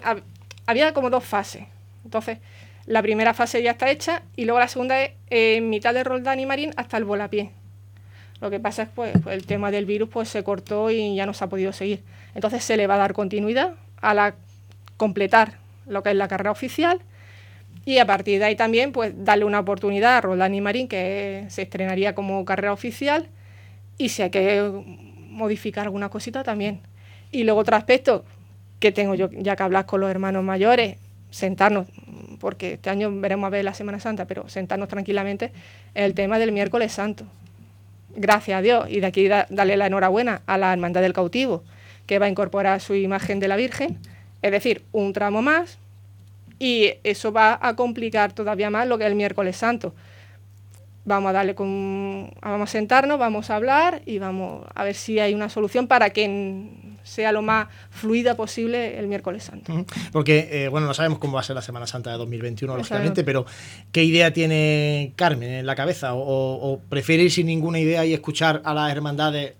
[0.67, 1.63] Había como dos fases.
[2.03, 2.37] Entonces,
[2.85, 6.39] la primera fase ya está hecha y luego la segunda es en mitad de Roldán
[6.39, 7.51] y Marín hasta el volapié.
[8.41, 11.25] Lo que pasa es pues, pues, el tema del virus pues se cortó y ya
[11.25, 12.03] no se ha podido seguir.
[12.35, 14.35] Entonces se le va a dar continuidad a la
[14.97, 17.01] completar lo que es la carrera oficial.
[17.85, 21.45] Y a partir de ahí también, pues darle una oportunidad a Roldán y Marín, que
[21.49, 23.27] se estrenaría como carrera oficial.
[23.97, 24.71] Y si hay que
[25.29, 26.81] modificar alguna cosita también.
[27.31, 28.25] Y luego otro aspecto
[28.79, 30.97] que tengo yo ya que hablar con los hermanos mayores,
[31.31, 31.87] sentarnos,
[32.39, 35.51] porque este año veremos a ver la Semana Santa, pero sentarnos tranquilamente,
[35.93, 37.25] el tema del miércoles santo.
[38.15, 41.63] Gracias a Dios, y de aquí darle la enhorabuena a la Hermandad del Cautivo,
[42.09, 43.99] que va a incorporar su imagen de la Virgen,
[44.41, 45.77] es decir, un tramo más,
[46.57, 49.93] y eso va a complicar todavía más lo que es el miércoles santo.
[51.05, 55.19] Vamos a darle con, vamos a sentarnos, vamos a hablar y vamos a ver si
[55.19, 56.71] hay una solución para que
[57.03, 59.85] sea lo más fluida posible el miércoles santo.
[60.11, 63.23] Porque, eh, bueno, no sabemos cómo va a ser la Semana Santa de 2021, lógicamente,
[63.23, 63.45] pero
[63.91, 66.15] ¿qué idea tiene Carmen en la cabeza?
[66.15, 69.53] ¿O, prefiere ir sin ninguna idea y escuchar a las hermandades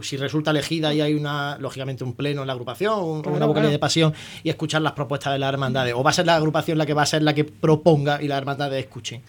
[0.00, 3.78] si resulta elegida y hay una, lógicamente, un pleno en la agrupación, una vocalía de
[3.78, 5.94] pasión y escuchar las propuestas de las hermandades?
[5.94, 8.28] ¿O va a ser la agrupación la que va a ser la que proponga y
[8.28, 9.22] las hermandades escuchen?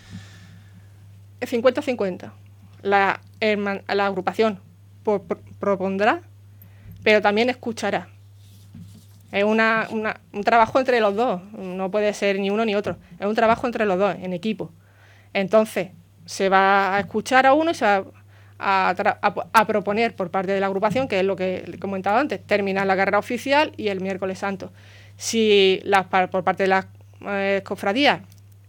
[1.41, 2.31] 50-50.
[2.83, 4.59] La, la agrupación
[5.59, 6.21] propondrá
[7.03, 8.07] pero también escuchará.
[9.31, 13.25] Es una, un trabajo entre los dos, no puede ser ni uno ni otro, es
[13.25, 14.71] un trabajo entre los dos, en equipo.
[15.33, 15.89] Entonces,
[16.25, 18.03] se va a escuchar a uno y se va a,
[19.67, 22.95] proponer por parte de la agrupación, que es lo que he comentado antes, terminar la
[22.95, 24.71] carrera oficial y el miércoles santo.
[25.17, 26.85] Si las, por parte de las
[27.25, 28.21] eh, cofradías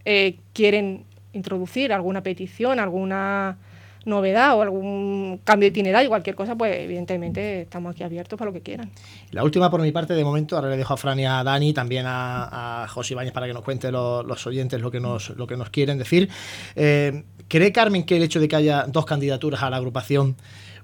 [0.04, 3.58] eh, quieren introducir alguna petición, alguna
[4.04, 8.52] novedad o algún cambio de itinerario, cualquier cosa, pues evidentemente estamos aquí abiertos para lo
[8.52, 8.90] que quieran.
[9.30, 11.72] La última por mi parte, de momento, ahora le dejo a Fran y a Dani,
[11.72, 15.56] también a, José Ibáñez para que nos cuente los oyentes lo que nos, lo que
[15.56, 16.28] nos quieren decir.
[16.76, 20.36] Eh, ¿Cree Carmen que el hecho de que haya dos candidaturas a la agrupación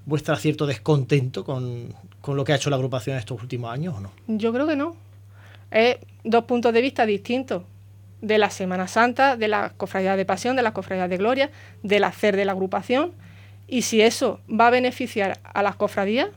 [0.05, 3.99] muestra cierto descontento con, con lo que ha hecho la agrupación estos últimos años o
[3.99, 4.11] no?
[4.27, 4.95] Yo creo que no.
[5.69, 7.63] Es dos puntos de vista distintos
[8.21, 11.49] de la Semana Santa, de la cofradía de pasión, de la cofradía de gloria,
[11.83, 13.11] del hacer de la agrupación.
[13.67, 16.27] Y si eso va a beneficiar a las cofradías,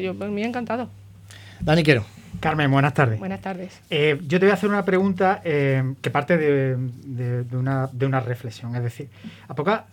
[0.00, 0.88] yo me he encantado.
[1.60, 2.04] Dani Quero.
[2.40, 3.18] Carmen, buenas tardes.
[3.18, 3.80] Buenas tardes.
[3.90, 8.06] Eh, yo te voy a hacer una pregunta eh, que parte de, de, una, de,
[8.06, 8.76] una, reflexión.
[8.76, 9.08] Es decir,
[9.48, 9.86] a poca,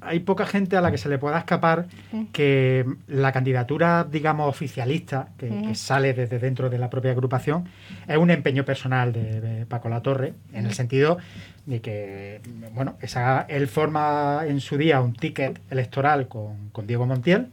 [0.00, 1.86] hay poca gente a la que se le pueda escapar
[2.32, 7.68] que la candidatura, digamos, oficialista, que, sale desde dentro de la propia agrupación,
[8.08, 11.18] es un empeño personal de, Paco La Torre, en el sentido
[11.66, 12.40] de que,
[12.74, 17.48] bueno, esa, él forma en su día un ticket electoral con, Diego Montiel.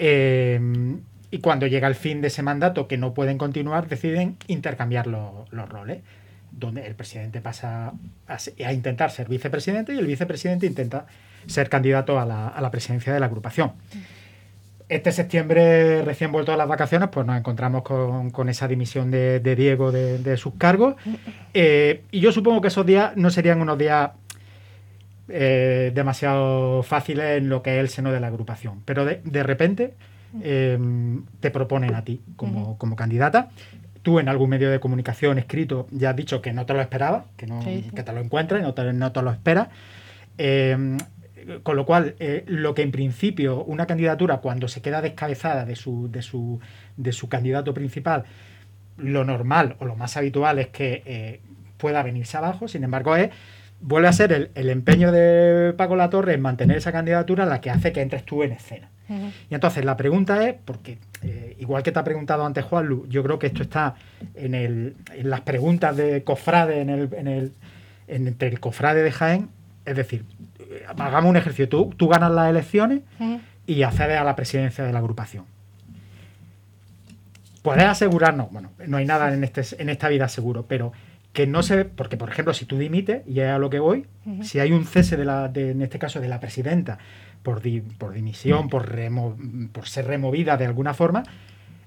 [0.00, 0.98] Eh,
[1.30, 5.68] y cuando llega el fin de ese mandato, que no pueden continuar, deciden intercambiar los
[5.68, 6.02] roles
[6.50, 7.92] donde el presidente pasa
[8.26, 11.06] a, intentar ser vicepresidente y el vicepresidente intenta
[11.46, 13.72] ser candidato a la, presidencia de la agrupación.
[14.88, 19.92] Este septiembre, recién vuelto a las vacaciones, pues nos encontramos con, esa dimisión de, Diego
[19.92, 20.94] de, sus cargos.
[21.52, 24.10] Eh, y yo supongo que esos días no serían unos días
[25.28, 28.82] eh, demasiado fáciles en lo que es el seno de la agrupación.
[28.86, 29.94] Pero de, repente
[30.42, 30.78] eh,
[31.40, 33.50] te proponen a ti como, como candidata
[34.02, 37.26] tú en algún medio de comunicación escrito ya has dicho que no te lo esperaba,
[37.36, 39.68] que, no, que te lo encuentras, no te, no te lo esperas.
[40.38, 40.96] Eh,
[41.62, 45.76] con lo cual, eh, lo que en principio una candidatura, cuando se queda descabezada de
[45.76, 46.60] su, de su,
[46.96, 48.24] de su candidato principal,
[48.96, 51.40] lo normal o lo más habitual es que eh,
[51.76, 53.30] pueda venirse abajo, sin embargo, es
[53.80, 57.70] vuelve a ser el, el, empeño de Paco Latorre en mantener esa candidatura la que
[57.70, 58.90] hace que entres tú en escena.
[59.50, 63.22] Y entonces la pregunta es, porque eh, igual que te ha preguntado antes Juan yo
[63.22, 63.94] creo que esto está
[64.34, 67.52] en, el, en las preguntas de cofrade en el, en el,
[68.06, 69.48] entre el cofrade de Jaén,
[69.86, 70.24] es decir,
[70.98, 73.00] hagamos un ejercicio, tú, tú ganas las elecciones
[73.66, 75.44] y accedes a la presidencia de la agrupación.
[77.62, 80.92] Puedes asegurarnos, bueno, no hay nada en, este, en esta vida seguro, pero
[81.32, 84.06] que no se porque por ejemplo si tú dimites y es a lo que voy
[84.42, 86.98] si hay un cese de la en este caso de la presidenta
[87.48, 87.62] por,
[87.96, 88.92] por dimisión por,
[89.72, 91.22] por ser removida de alguna forma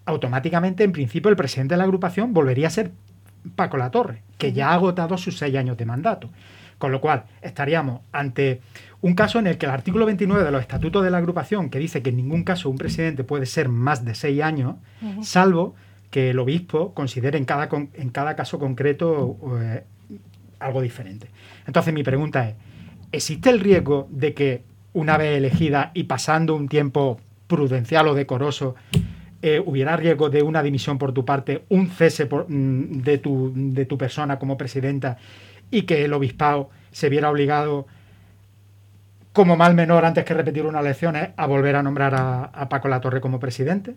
[0.05, 2.91] automáticamente en principio el presidente de la agrupación volvería a ser
[3.55, 6.31] Paco La Torre que ya ha agotado sus seis años de mandato
[6.79, 8.61] con lo cual estaríamos ante
[9.01, 11.77] un caso en el que el artículo 29 de los estatutos de la agrupación que
[11.77, 14.77] dice que en ningún caso un presidente puede ser más de seis años
[15.21, 15.75] salvo
[16.09, 19.83] que el obispo considere en cada, en cada caso concreto eh,
[20.59, 21.27] algo diferente.
[21.67, 22.55] Entonces mi pregunta es,
[23.11, 28.75] ¿existe el riesgo de que una vez elegida y pasando un tiempo prudencial o decoroso,
[29.41, 33.85] eh, hubiera riesgo de una dimisión por tu parte, un cese mm, de, tu, de,
[33.85, 35.17] tu, persona como presidenta
[35.71, 37.87] y que el obispado se viera obligado,
[39.33, 43.21] como mal menor antes que repetir unas elecciones, a volver a nombrar a, Paco Torre
[43.21, 43.95] como presidente?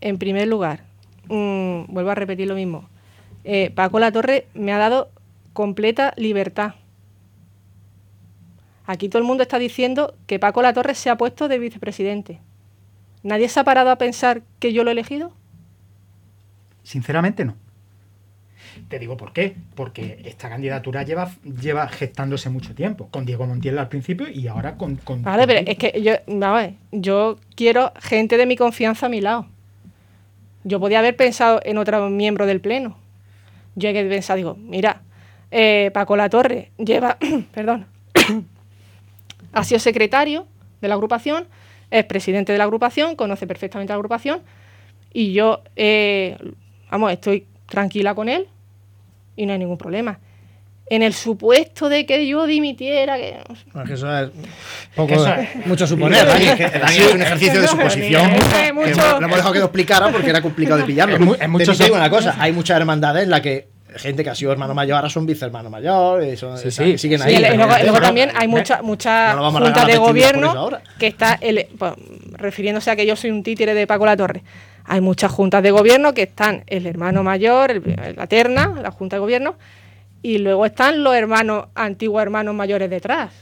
[0.00, 0.80] en primer lugar,
[1.28, 2.88] mm, vuelvo a repetir lo mismo.
[3.44, 5.10] eh, Paco La Torre me ha dado
[5.52, 6.74] completa libertad.
[8.86, 12.40] Aquí todo el mundo está diciendo que Paco La Torre se ha puesto de vicepresidente.
[13.22, 15.32] ¿Nadie se ha parado a pensar que yo lo he elegido?
[16.82, 17.56] Sinceramente no.
[18.88, 19.56] Te digo por qué.
[19.74, 23.08] Porque esta candidatura lleva, lleva gestándose mucho tiempo.
[23.10, 24.96] Con Diego Montiel al principio y ahora con.
[24.96, 29.06] con Vale, pero es que yo, vamos a ver, yo quiero gente de mi confianza
[29.06, 29.46] a mi lado.
[30.64, 32.98] Yo podía haber pensado en otro miembro del Pleno.
[33.76, 35.02] Yo he pensado, digo, mira,
[35.50, 37.18] eh, Paco La Torre lleva,
[37.52, 37.86] perdón,
[39.54, 40.46] ha sido secretario
[40.80, 41.46] de la agrupación,
[41.90, 44.40] es presidente de la agrupación, conoce perfectamente la agrupación
[45.12, 46.36] y yo, eh,
[46.90, 48.48] vamos, estoy tranquila con él
[49.36, 50.18] y no hay ningún problema.
[50.90, 53.38] En el supuesto de que yo dimitiera, que
[53.72, 54.28] Bueno, que eso es
[54.94, 56.26] poco, Eso es- mucho suponer.
[56.26, 58.30] Dani, es que Dani es un ejercicio de suposición.
[58.30, 61.14] Lo hemos dejado que lo explicara porque era complicado de pillarlo.
[61.14, 63.68] Es mu- es mucho Te digo so- una cosa, hay muchas hermandades en las que
[63.96, 66.92] gente que ha sido hermano mayor ahora son vicehermano mayor, y son- Sí, sí.
[66.92, 67.36] que siguen Sí, ahí.
[67.36, 70.82] y luego, también hay mucha, mucha No junta de gobierno ahora.
[70.98, 71.92] que está, el, pues,
[72.32, 74.42] refiriéndose a que yo soy un títere de Paco La Torre.
[74.86, 79.16] Hay muchas juntas de gobierno que están el hermano mayor, el- la terna, la junta
[79.16, 79.54] de gobierno,
[80.22, 83.32] y luego están los hermanos, antiguos hermanos mayores detrás.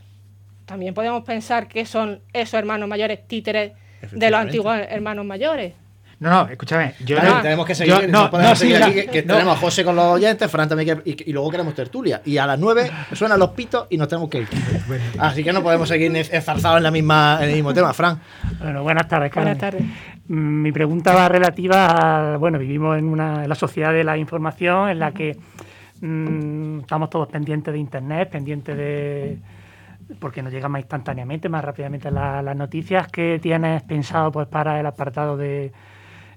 [0.67, 3.73] También podemos pensar que son esos hermanos mayores títeres
[4.11, 5.75] de los antiguos hermanos mayores.
[6.23, 6.95] No, no, escúchame.
[7.05, 9.35] Yo no- tenemos que seguir, yo- no, seguir aquí, que, que no.
[9.35, 12.23] tenemos a José con los oyentes, Fran también, que- y, y luego queremos tertulia.
[12.25, 14.49] Y a las 9 suenan los pitos y nos tenemos que ir.
[15.19, 17.93] Así que no podemos seguir enzarzados en, la misma, en el mismo tema.
[17.93, 18.21] Fran,
[18.61, 19.59] Bueno, buenas tardes, Carmen.
[19.59, 19.87] Buenas tardes.
[20.29, 24.17] Mm, Mi pregunta va relativa a, bueno, vivimos en una en la sociedad de la
[24.17, 25.37] información en la que
[26.01, 29.39] mm, estamos todos pendientes de internet, pendientes de
[30.21, 33.09] porque nos llegan más instantáneamente, más rápidamente la- las noticias.
[33.09, 35.73] ¿Qué tienes pensado pues para el apartado de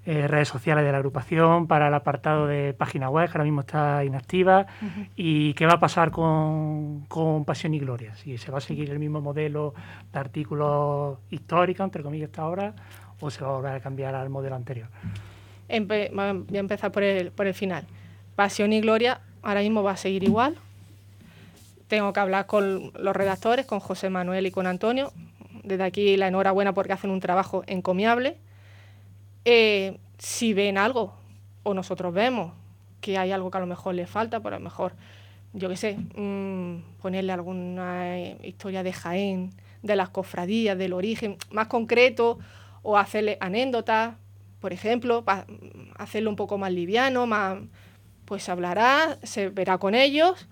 [0.05, 3.61] eh, redes sociales de la agrupación, para el apartado de página web, que ahora mismo
[3.61, 4.67] está inactiva?
[5.15, 8.15] ¿Y qué va a pasar con, con Pasión y Gloria?
[8.15, 9.73] Si se va a seguir el mismo modelo
[10.13, 12.73] de artículos históricos, entre comillas, hasta ahora,
[13.19, 14.87] o se va a volver a cambiar al modelo anterior.
[15.67, 17.85] Empe- voy a empezar por el, por el final.
[18.35, 20.55] Pasión y Gloria ahora mismo va a seguir igual.
[21.87, 25.11] Tengo que hablar con los redactores, con José Manuel y con Antonio.
[25.63, 28.37] Desde aquí la enhorabuena porque hacen un trabajo encomiable.
[29.45, 31.13] Eh, si ven algo,
[31.63, 32.51] o nosotros vemos
[32.99, 34.93] que hay algo que a lo mejor le falta, por a lo mejor,
[35.53, 39.51] yo qué sé, mm, ponerle alguna eh, historia de Jaén,
[39.83, 42.39] de las cofradías, del origen, más concreto,
[42.81, 44.15] o hacerle anécdotas,
[44.59, 45.45] por ejemplo, para
[45.97, 47.59] hacerlo un poco más liviano, más,
[48.25, 50.47] pues hablará, se verá con ellos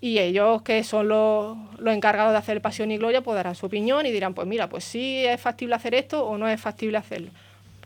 [0.00, 3.66] y ellos que son los, los encargados de hacer Pasión y Gloria pues darán su
[3.66, 6.96] opinión y dirán, pues mira, pues sí es factible hacer esto o no es factible
[6.96, 7.30] hacerlo.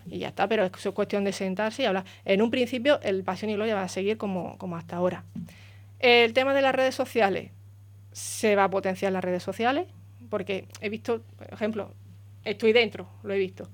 [0.06, 2.04] Y ya está, pero es cuestión de sentarse y hablar.
[2.24, 5.24] En un principio el Pasión y Gloria va a seguir como, como hasta ahora.
[5.98, 7.50] El tema de las redes sociales,
[8.12, 9.86] se va a potenciar las redes sociales,
[10.30, 11.92] porque he visto, por ejemplo,
[12.44, 13.68] estoy dentro, lo he visto.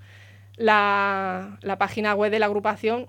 [0.57, 3.07] La, la página web de la agrupación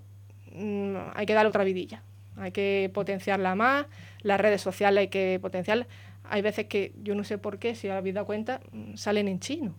[0.54, 2.04] mm, hay que darle otra vidilla,
[2.36, 3.86] hay que potenciarla más,
[4.22, 5.88] las redes sociales hay que potenciarlas.
[6.24, 9.40] Hay veces que yo no sé por qué, si habéis dado cuenta, mm, salen en
[9.40, 9.76] chino.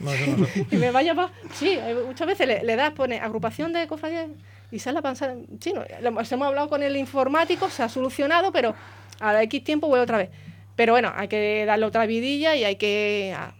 [0.70, 4.26] Y me vaya pa- Sí, hay- muchas veces le, le das, pone agrupación de cofradías
[4.70, 5.82] y sale la panza en chino.
[6.00, 8.74] Lo hemos hemos hablado con el informático, se ha solucionado, pero
[9.20, 10.30] a la X tiempo vuelve otra vez.
[10.76, 13.54] Pero bueno, hay que darle otra vidilla y hay que ah,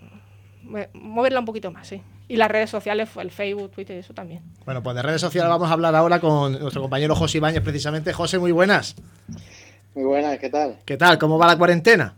[0.92, 2.02] moverla un poquito más, sí.
[2.26, 4.42] Y las redes sociales, el Facebook, Twitter, eso también.
[4.64, 8.12] Bueno, pues de redes sociales vamos a hablar ahora con nuestro compañero José Ibáñez, precisamente.
[8.12, 8.96] José, muy buenas.
[9.94, 10.78] Muy buenas, ¿qué tal?
[10.84, 11.18] ¿Qué tal?
[11.18, 12.14] ¿Cómo va la cuarentena?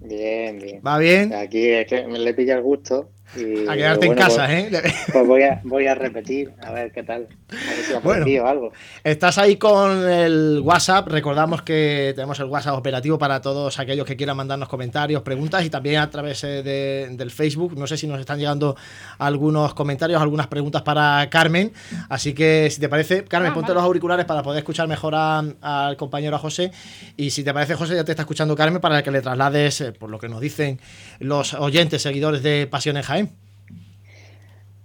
[0.00, 0.80] Bien, bien.
[0.86, 1.32] ¿Va bien?
[1.34, 3.08] Aquí es que me le pilla el gusto.
[3.36, 4.94] Y, A quedarte en casa, pues, ¿eh?
[5.12, 7.28] Pues voy a, voy a repetir, a ver qué tal.
[7.50, 8.46] A ver si Bueno.
[8.48, 8.72] algo.
[9.04, 11.06] Estás ahí con el WhatsApp.
[11.08, 15.70] Recordamos que tenemos el WhatsApp operativo para todos aquellos que quieran mandarnos comentarios, preguntas y
[15.70, 17.76] también a través eh, de- del Facebook.
[17.78, 18.76] No sé si nos están llegando
[19.18, 21.72] algunos comentarios, algunas preguntas para Carmen.
[22.08, 23.74] Así que si te parece, Carmen, Ah, ponte vale.
[23.80, 26.72] los auriculares para poder escuchar mejor a- al compañero a José.
[27.16, 29.92] Y si te parece, José, ya te está escuchando Carmen para que le traslades, eh,
[29.92, 30.80] por lo que nos dicen
[31.20, 33.19] los oyentes, seguidores de Pasión en Jaén.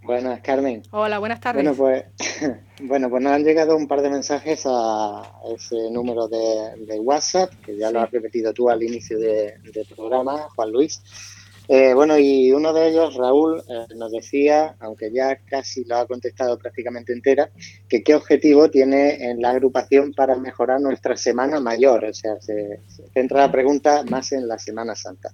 [0.05, 0.83] Buenas, Carmen.
[0.91, 1.63] Hola, buenas tardes.
[1.63, 2.05] Bueno, pues
[2.81, 7.51] bueno, pues nos han llegado un par de mensajes a ese número de, de WhatsApp,
[7.65, 11.01] que ya lo has repetido tú al inicio de- del programa, Juan Luis.
[11.67, 16.05] Eh, bueno, y uno de ellos, Raúl, eh, nos decía, aunque ya casi lo ha
[16.05, 17.49] contestado prácticamente entera,
[17.89, 22.05] que qué objetivo tiene en la agrupación para mejorar nuestra Semana Mayor.
[22.05, 25.31] O sea, se, se centra la pregunta más en la Semana Santa.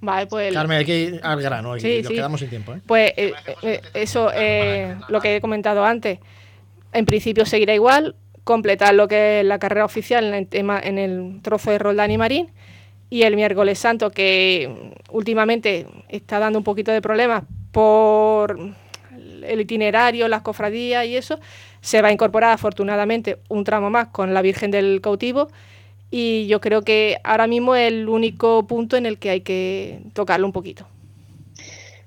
[0.00, 2.14] Vale, pues Carmen, hay que ir al grano y Sí, nos sí.
[2.14, 2.74] quedamos sin tiempo.
[2.74, 2.80] ¿eh?
[2.86, 6.18] Pues eh, eh, eso, eh, lo que he comentado antes,
[6.92, 10.98] en principio seguirá igual, completar lo que es la carrera oficial en el, tema, en
[10.98, 12.50] el trozo de Roldán y Marín.
[13.10, 17.42] Y el miércoles santo, que últimamente está dando un poquito de problemas
[17.72, 18.58] por
[19.42, 21.40] el itinerario, las cofradías y eso,
[21.80, 25.48] se va a incorporar afortunadamente un tramo más con la Virgen del Cautivo
[26.10, 30.00] y yo creo que ahora mismo es el único punto en el que hay que
[30.12, 30.86] tocarlo un poquito.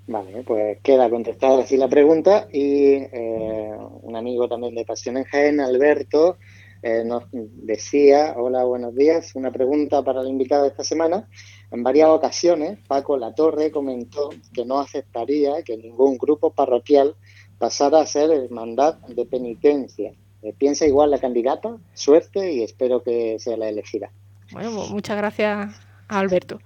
[0.06, 5.24] Vale, pues queda contestada así la pregunta y eh, un amigo también de Pasión en
[5.24, 6.38] Jaén, Alberto,
[6.82, 11.30] eh, nos decía, hola, buenos días, una pregunta para el invitado de esta semana.
[11.72, 17.16] En varias ocasiones, Paco Latorre comentó que no aceptaría que ningún grupo parroquial
[17.58, 20.12] pasara a ser hermandad de penitencia.
[20.44, 21.78] Eh, ¿Piensa igual la candidata?
[21.94, 24.12] Suerte y espero que sea la elegida.
[24.52, 25.80] Bueno, pues muchas gracias,
[26.10, 26.60] Alberto.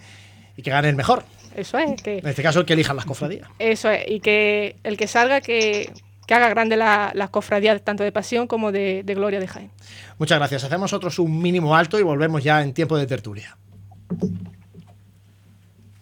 [0.56, 1.24] y que gane el mejor.
[1.54, 2.02] Eso es.
[2.02, 3.48] Que, en este caso, el que elijan las cofradías.
[3.60, 4.02] Eso es.
[4.08, 5.92] Y que el que salga, que
[6.26, 9.70] que haga grande las cofradías tanto de pasión como de, gloria de Jaén.
[10.18, 10.64] Muchas gracias.
[10.64, 13.56] Hacemos nosotros un mínimo alto y volvemos ya en tiempo de tertulia.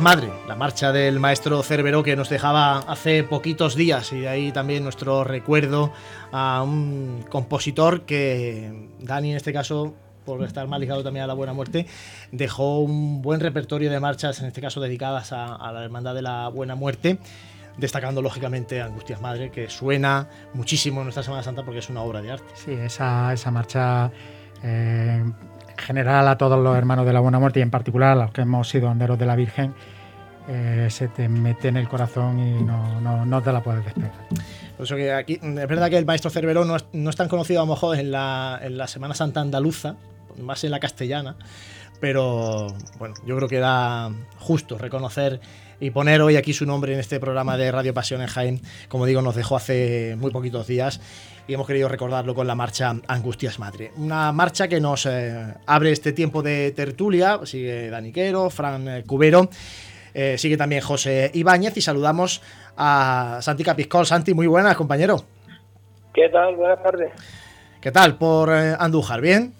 [0.00, 4.50] Madre, la marcha del maestro Cerveró que nos dejaba hace poquitos días y de ahí
[4.50, 5.92] también nuestro recuerdo
[6.32, 11.34] a un compositor que Dani en este caso por estar más ligado también a la
[11.34, 11.86] buena muerte,
[12.32, 16.48] dejó un buen repertorio de marchas, en este caso dedicadas a, la Hermandad de la
[16.48, 17.18] Buena Muerte,
[17.76, 22.20] destacando lógicamente Angustias Madre, que suena muchísimo en nuestra Semana Santa porque es una obra
[22.20, 22.52] de arte.
[22.56, 24.10] Sí, esa, esa marcha
[24.62, 25.24] eh,
[25.78, 28.42] general a todos los hermanos de la Buena Muerte y en particular a los que
[28.42, 29.74] hemos sido honderos de la Virgen,
[30.48, 34.12] eh, se te mete en el corazón y no, no, te la puedes despegar.
[34.76, 37.66] Por eso que aquí, es verdad que el maestro Cerveró no es, tan conocido a
[37.66, 39.96] lo mejor en la, en la Semana Santa andaluza,
[40.40, 41.36] más en la castellana,
[42.00, 42.68] pero
[42.98, 45.40] bueno, yo creo que da justo reconocer
[45.80, 48.60] y poner hoy aquí su nombre en este programa de Radio Pasión en Jaén.
[48.88, 51.00] Como digo, nos dejó hace muy poquitos días
[51.46, 53.92] y hemos querido recordarlo con la marcha Angustias Madre.
[53.96, 59.48] Una marcha que nos eh, abre este tiempo de tertulia, sigue Daniquero, Fran eh, Cubero,
[60.14, 62.42] eh, sigue también José Ibáñez y saludamos
[62.76, 64.06] a Santi Capiscol.
[64.06, 65.24] Santi, muy buenas, compañero.
[66.12, 66.56] ¿Qué tal?
[66.56, 67.12] Buenas tardes.
[67.80, 69.20] ¿Qué tal por Andújar?
[69.20, 69.54] ¿Bien?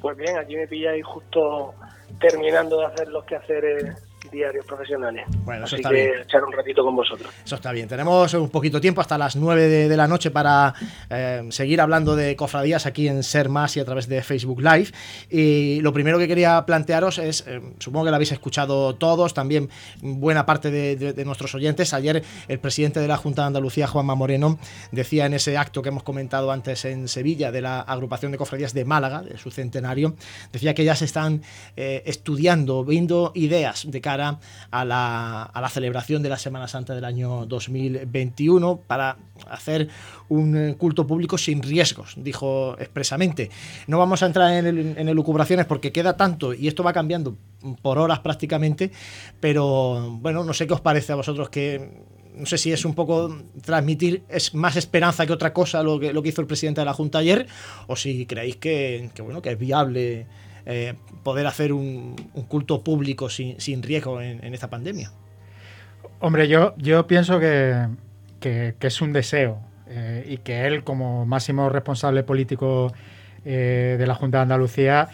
[0.00, 1.74] Pues bien, aquí me pilláis justo
[2.20, 5.24] terminando de hacer los quehaceres diarios profesionales.
[5.44, 6.22] Bueno, eso Así está que bien.
[6.22, 7.32] echar un ratito con vosotros.
[7.44, 7.88] Eso está bien.
[7.88, 10.74] Tenemos un poquito tiempo hasta las 9 de, de la noche para
[11.10, 14.88] eh, seguir hablando de cofradías aquí en Ser Más y a través de Facebook Live.
[15.30, 19.70] Y lo primero que quería plantearos es, eh, supongo que lo habéis escuchado todos, también
[20.00, 21.94] buena parte de, de- de nuestros oyentes.
[21.94, 24.58] Ayer el presidente de la Junta de Andalucía, Juanma Moreno,
[24.92, 28.74] decía en ese acto que hemos comentado antes en Sevilla de la agrupación de cofradías
[28.74, 30.14] de Málaga, de su centenario,
[30.52, 31.42] decía que ya se están
[31.76, 34.38] eh, estudiando, viendo ideas de cara
[34.70, 39.18] a la, a la celebración de la Semana Santa del año 2021 para
[39.50, 39.88] hacer
[40.30, 43.50] un eh, culto público sin riesgos, dijo expresamente.
[43.86, 47.36] No vamos a entrar en, el- en elucubraciones porque queda tanto y esto va cambiando
[47.82, 48.90] por horas prácticamente,
[49.40, 51.90] pero bueno, no sé qué os parece a vosotros que
[52.34, 56.12] no sé si es un poco transmitir es más esperanza que otra cosa lo que,
[56.12, 57.46] lo que hizo el presidente de la Junta ayer,
[57.88, 60.26] o si creéis que, que, bueno, que es viable
[60.70, 62.14] eh, poder hacer un,
[62.46, 65.10] culto público sin, riesgo en, esta pandemia.
[66.20, 66.74] Hombre, yo,
[67.06, 67.88] pienso que,
[68.78, 72.92] es un deseo eh, y que él, como máximo responsable político
[73.46, 75.08] eh, de la Junta de Andalucía,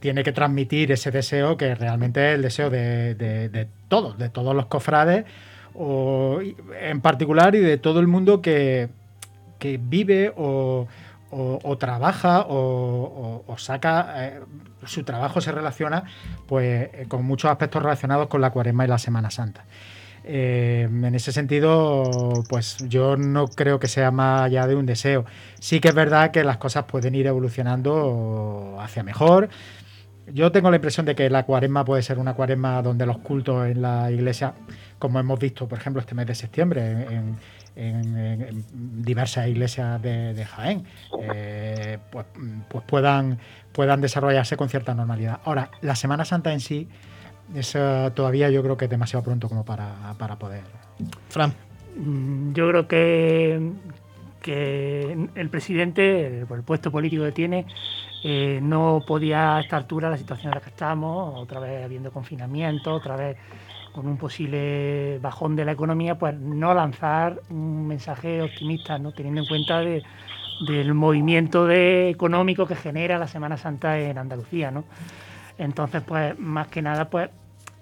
[0.00, 4.66] tiene que transmitir ese deseo que realmente es el deseo de, todos, de todos los
[4.66, 5.24] cofrades,
[5.72, 6.40] o,
[6.80, 8.88] en particular y de todo el mundo que
[9.60, 10.88] vive o,
[11.62, 14.40] o- trabaja o saca, eh,
[14.84, 16.04] su trabajo se relaciona
[16.46, 19.64] pues eh, con muchos aspectos relacionados con la cuaresma y la Semana Santa.
[20.26, 25.26] Eh, en ese sentido, pues yo no creo que sea más allá de un deseo.
[25.60, 29.48] Sí que es verdad que las cosas pueden ir evolucionando hacia mejor.
[30.32, 33.66] Yo tengo la impresión de que la cuaresma puede ser una cuaresma donde los cultos
[33.66, 34.54] en la iglesia,
[34.98, 37.36] como hemos visto, por ejemplo, este mes de septiembre, en,
[37.76, 38.64] en-
[39.04, 40.84] diversas iglesias de, de Jaén,
[41.20, 42.26] eh, pues,
[42.68, 43.38] pues puedan,
[43.72, 45.40] puedan desarrollarse con cierta normalidad.
[45.44, 46.88] Ahora, la Semana Santa en sí,
[47.54, 50.62] eso todavía yo creo que es demasiado pronto como para, para poder.
[51.28, 51.52] Fran.
[51.96, 53.70] Mm, Yo creo que,
[54.42, 57.66] que el presidente, por el puesto político que tiene,
[58.24, 62.10] eh, no podía a esta altura, la situación en la que estamos, otra vez habiendo
[62.10, 63.36] confinamiento, otra vez
[63.94, 69.12] con un posible bajón de la economía, pues no lanzar un mensaje optimista, ¿no?
[69.12, 70.02] teniendo en cuenta de-
[70.66, 74.70] del movimiento económico que genera la Semana Santa en Andalucía.
[74.70, 74.84] ¿no?
[75.58, 77.30] Entonces, pues más que nada, pues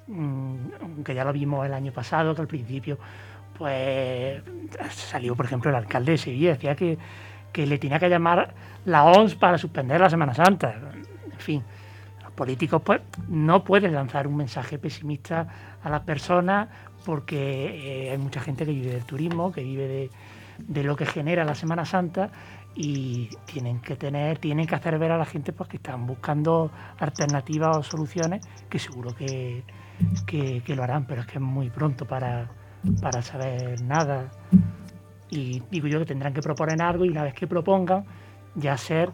[0.07, 2.99] mm, aunque ya lo vimos el año pasado, que al principio
[3.57, 4.43] pues
[4.91, 6.99] salió, por ejemplo, el alcalde de Sevilla, decía que,
[7.53, 8.55] que le tenía que llamar
[8.85, 10.75] la ONS para suspender la Semana Santa.
[11.33, 11.63] En fin,
[12.23, 15.47] los políticos pues no pueden lanzar un mensaje pesimista
[15.83, 16.69] a las personas
[17.05, 20.11] porque eh, hay mucha gente que vive del turismo, que vive de,
[20.59, 22.31] de lo que genera la Semana Santa
[22.75, 26.71] y tienen que tener, tienen que hacer ver a la gente pues que están buscando
[26.99, 29.65] alternativas o soluciones que seguro que,
[30.27, 32.51] que, que lo harán, pero es que es muy pronto para,
[33.01, 34.31] para saber nada.
[35.29, 38.05] Y digo yo que tendrán que proponer algo y una vez que propongan,
[38.55, 39.11] ya ser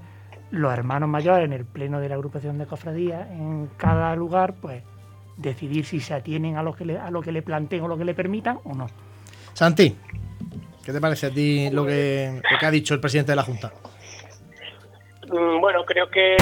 [0.51, 4.83] los hermanos mayores en el pleno de la agrupación de cofradías en cada lugar, pues
[5.39, 7.97] decidir si se atienen a lo que le, a lo que le planteen o lo
[7.97, 8.87] que le permitan o no.
[9.55, 9.97] Santi,
[10.85, 13.43] ¿qué te parece a ti lo que, lo que ha dicho el presidente de la
[13.43, 13.73] Junta?
[15.31, 16.37] Mm, Bueno, creo que,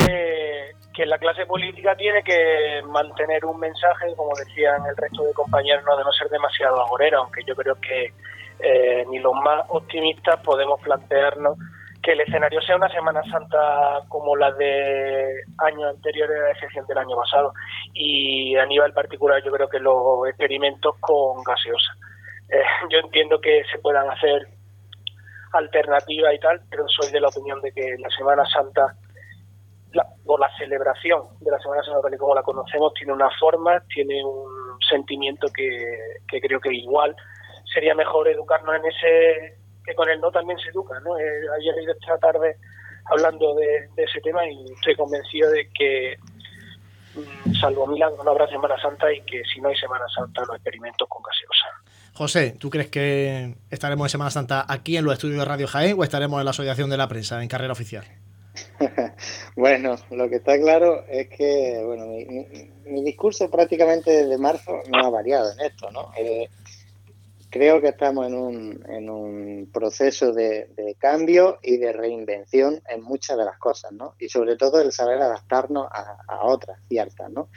[0.95, 5.85] que la clase política tiene que mantener un mensaje, como decían el resto de compañeros,
[5.85, 8.13] no de no ser demasiado agorero, aunque yo creo que
[8.59, 11.59] eh, ni los más optimistas podemos plantearnos
[12.07, 16.99] que el escenario sea una Semana Santa como la de años anteriores, a excepción del
[16.99, 17.53] año pasado.
[17.95, 21.93] Y a nivel particular, yo creo que los experimentos con gaseosa.
[22.49, 24.47] Eh, yo entiendo que se puedan hacer
[25.53, 28.95] alternativas y tal, pero soy de la opinión de que la Semana Santa,
[29.93, 33.31] la, o la celebración de la Semana Santa tal y como la conocemos, tiene una
[33.41, 37.17] forma, tiene un sentimiento que, que creo que igual
[37.75, 40.99] sería mejor educarnos en ese, que con el no también se educa.
[41.01, 41.19] ¿no?
[41.19, 41.23] Eh,
[41.59, 42.57] ayer he ido esta tarde
[43.07, 46.17] hablando de, de ese tema y estoy convencido de que
[47.15, 50.57] mm, salvo milagro no habrá Semana Santa y que si no hay Semana Santa los
[50.57, 51.67] experimentos con gaseosa.
[52.15, 55.97] José, ¿tú crees que estaremos en Semana Santa aquí en los estudios de Radio Jaén
[55.99, 58.05] o estaremos en la Asociación de la Prensa, en carrera oficial?
[59.57, 64.83] Bueno, lo que está claro es que bueno, mi, mi- mi discurso prácticamente desde marzo
[64.91, 66.11] no ha variado en esto, ¿no?
[66.17, 66.49] Eh,
[67.57, 73.03] creo que estamos en un, en un proceso de, de cambio y de reinvención en
[73.03, 74.15] muchas de las cosas, ¿no?
[74.19, 77.49] Y sobre todo el saber adaptarnos a, a otras ciertas, ¿no?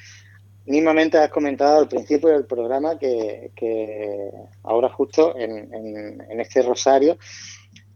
[0.65, 4.29] Mismamente has comentado al principio del programa que, que
[4.63, 7.17] ahora justo en, en- en este rosario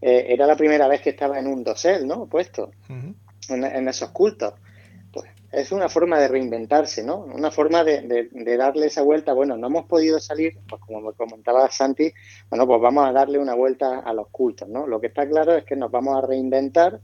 [0.02, 2.26] eh, era la primera vez que estaba en un dosel, ¿no?
[2.26, 2.72] Puesto
[3.50, 4.54] en, en esos cultos.
[5.54, 7.18] Es una forma de reinventarse, ¿no?
[7.20, 8.28] Una forma de,
[8.58, 9.34] darle esa vuelta.
[9.34, 12.12] Bueno, no hemos podido salir, pues como me comentaba Santi,
[12.50, 14.88] bueno, pues vamos a darle una vuelta a los cultos, ¿no?
[14.88, 17.02] Lo que está claro es que nos vamos a reinventar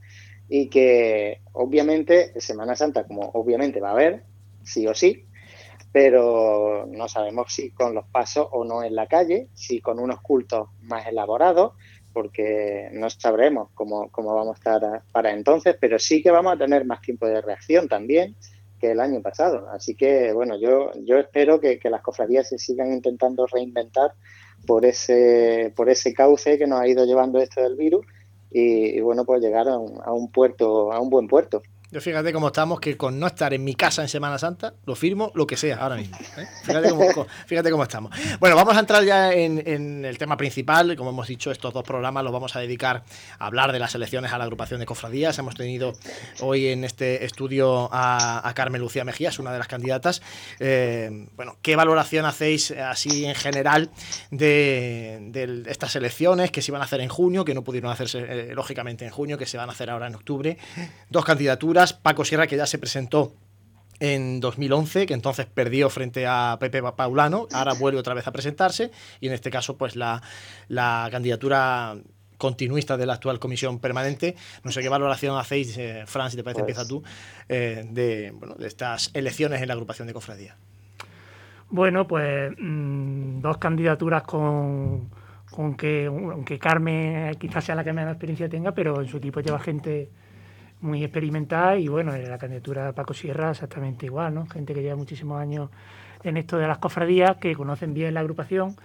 [0.48, 4.24] y que obviamente Semana Santa, como obviamente va a haber,
[4.64, 5.28] sí o sí,
[5.92, 10.22] pero no sabemos si con los pasos o no en la calle, si con unos
[10.22, 11.74] cultos más elaborados,
[12.14, 16.58] porque no sabremos cómo, cómo vamos a estar para entonces, pero sí que vamos a
[16.58, 18.36] tener más tiempo de reacción también
[18.80, 19.68] que el año pasado.
[19.72, 24.14] Así que, bueno, yo, yo espero que, las cofradías se sigan intentando reinventar
[24.66, 28.06] por ese, por ese cauce que nos ha ido llevando esto del virus
[28.52, 31.62] y, bueno, pues llegar a un, a un puerto, a un buen puerto.
[31.92, 34.96] Yo fíjate cómo estamos, que con no estar en mi casa en Semana Santa, lo
[34.96, 36.16] firmo lo que sea ahora mismo.
[36.38, 36.46] ¿eh?
[37.48, 38.12] Fíjate, cómo, estamos.
[38.40, 40.96] Bueno, vamos a entrar ya en, el tema principal.
[40.96, 43.04] Como hemos dicho, estos dos programas los vamos a dedicar
[43.40, 45.40] a hablar de las elecciones a la agrupación de cofradías.
[45.40, 45.94] Hemos tenido
[46.42, 50.22] hoy en este estudio a, Carmen Lucía Mejías, una de las candidatas.
[50.60, 53.90] Eh, bueno, ¿qué valoración hacéis eh, así en general
[54.30, 59.06] de, estas elecciones que se iban a hacer en junio, que no pudieron hacerse lógicamente
[59.06, 60.56] en junio, que se van a hacer ahora en octubre?
[61.10, 63.34] Dos candidaturas Paco Sierra, que ya se presentó
[64.00, 68.92] en 2011, que entonces perdió frente a Pepe Paulano, ahora vuelve otra vez a presentarse,
[69.20, 70.22] y en este caso, pues la,
[71.12, 71.96] candidatura
[72.38, 74.36] continuista de la actual comisión permanente.
[74.64, 77.04] No sé qué valoración hacéis, eh, Fran, si te parece, empieza pues tú,
[77.50, 80.56] eh, de, estas elecciones en la agrupación de cofradía.
[81.70, 85.10] Bueno, pues mm, dos candidaturas con,
[85.52, 89.42] con que, aunque Carmen quizás sea la que menos experiencia tenga, pero en su equipo
[89.42, 90.10] lleva gente
[90.82, 94.48] muy experimentada y bueno, la candidatura de Paco Sierra exactamente igual, ¿no?
[94.48, 95.70] Gente que lleva muchísimos años
[96.24, 98.76] en esto de las cofradías, que conocen bien la agrupación,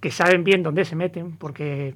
[0.00, 1.94] que saben bien dónde se meten, porque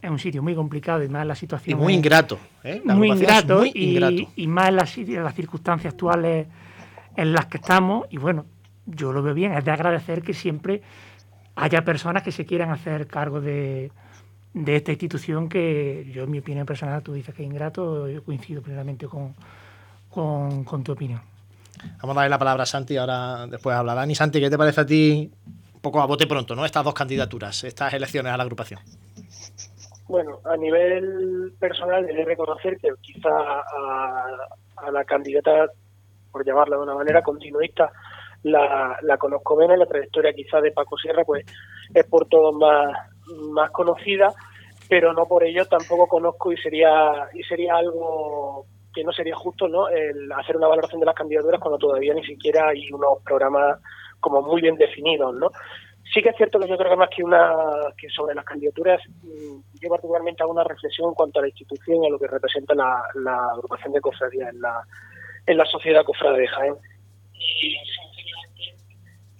[0.00, 1.78] es un sitio muy complicado y más la situación...
[1.78, 2.82] Y muy ingrato, ¿eh?
[2.84, 6.46] muy ingrato, y, y, más en las, las circunstancias actuales
[7.16, 8.46] en las que estamos, y bueno,
[8.86, 10.82] yo lo veo bien, es de agradecer que siempre
[11.54, 13.92] haya personas que se quieran hacer cargo de,
[14.54, 18.22] de esta institución que yo, en mi opinión personal, tú dices que es ingrato, yo
[18.22, 19.34] coincido plenamente con,
[20.10, 21.20] con, tu opinión.
[22.00, 24.14] Vamos a darle la palabra a Santi, ahora después habla Dani.
[24.14, 25.30] Santi, ¿qué te parece a ti,
[25.74, 26.64] un poco a bote pronto, ¿no?
[26.64, 28.80] estas dos candidaturas, estas elecciones a la agrupación?
[30.06, 34.26] Bueno, a nivel personal, he de reconocer que quizá a,
[34.76, 35.70] a, la candidata,
[36.30, 37.90] por llamarla de una manera continuista,
[38.42, 41.46] la, la conozco menos, la trayectoria quizá de Paco Sierra, pues
[41.94, 42.92] es por todo más
[43.52, 44.32] más conocida,
[44.88, 49.68] pero no por ello tampoco conozco y sería y sería algo que no sería justo,
[49.68, 49.88] ¿no?
[49.88, 53.80] El hacer una valoración de las candidaturas cuando todavía ni siquiera hay unos programas
[54.20, 55.50] como muy bien definidos, ¿no?
[56.12, 57.54] Sí que es cierto que yo creo que más que una
[57.96, 62.04] que sobre las candidaturas mm, yo particularmente hago una reflexión en cuanto a la institución
[62.04, 64.82] y a lo que representa la, agrupación de cofradías en la
[65.46, 66.74] en la sociedad cofrade de Jaén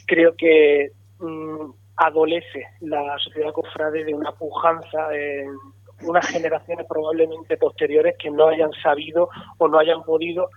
[0.07, 5.57] creo que mm, adolece la sociedad cofrade de una pujanza en
[6.03, 9.29] unas generaciones probablemente posteriores que no hayan sabido
[9.59, 10.49] o no hayan podido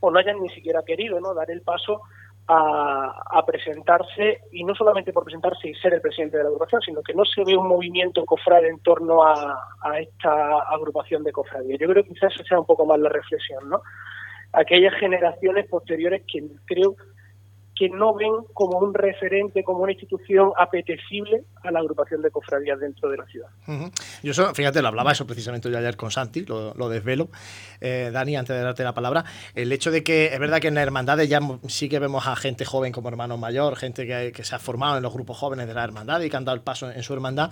[0.00, 1.34] o no hayan ni siquiera querido ¿no?
[1.34, 2.02] dar el paso
[2.48, 7.02] a, presentarse y no solamente por presentarse y ser el presidente de la agrupación, sino
[7.02, 11.76] que no se ve un movimiento cofrade en torno a, a esta agrupación de cofradía.
[11.78, 13.82] Yo creo que quizás esa sea un poco más la reflexión, ¿no?
[14.52, 16.96] Aquellas generaciones posteriores que creo
[17.74, 22.78] que no ven como un referente, como una institución apetecible a la agrupación de cofradías
[22.78, 23.48] dentro de la ciudad.
[24.22, 27.28] Yo eso, fíjate, lo hablaba eso precisamente yo ayer con Santi, lo, desvelo.
[27.80, 30.74] Eh, Dani, antes de darte la palabra, el hecho de que es verdad que en
[30.74, 34.54] las hermandades ya sí que vemos a gente joven como hermano mayor, gente que, se
[34.54, 36.90] ha formado en los grupos jóvenes de la hermandad y que han dado el paso
[36.90, 37.50] en, su hermandad.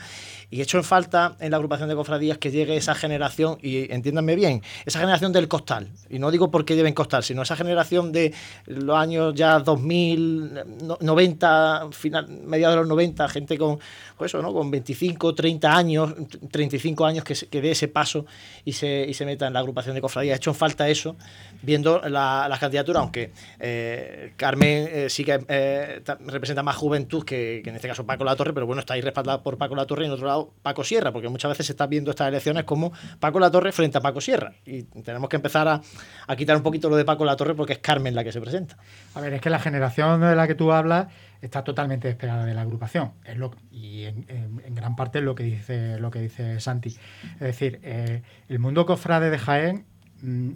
[0.50, 4.34] Y hecho en falta en la agrupación de cofradías que llegue esa generación, y entiéndanme
[4.34, 5.88] bien, esa generación del costal.
[6.08, 8.34] Y no digo porque lleven costal, sino esa generación de
[8.66, 13.78] los años ya 2000 90, final, mediados de los 90, gente con,
[14.16, 14.52] pues eso, ¿no?
[14.52, 16.14] con 25, 30 años,
[16.50, 18.26] 35 años que, que dé ese paso
[18.64, 20.34] y se, y se meta en la agrupación de cofradías.
[20.34, 21.16] Ha hecho en falta eso,
[21.62, 27.60] viendo la, la candidatura, aunque eh, Carmen eh, sí que eh, representa más juventud que,
[27.62, 29.86] que, en este caso Paco La Torre, pero bueno, está ahí respaldada por Paco La
[29.86, 32.64] Torre y en otro lado Paco Sierra, porque muchas veces se está viendo estas elecciones
[32.64, 34.52] como Paco La Torre frente a Paco Sierra.
[34.64, 35.80] Y tenemos que empezar a,
[36.26, 38.40] a quitar un poquito lo de Paco La Torre porque es Carmen la que se
[38.40, 38.76] presenta.
[39.14, 41.08] A ver, es que la generación de la que tú hablas
[41.40, 43.12] está totalmente despegada de la agrupación.
[43.24, 46.96] Es lo, y en, gran parte es lo que dice, lo que dice Santi.
[47.34, 49.86] Es decir, eh, el mundo cofrade de Jaén
[50.22, 50.50] mm,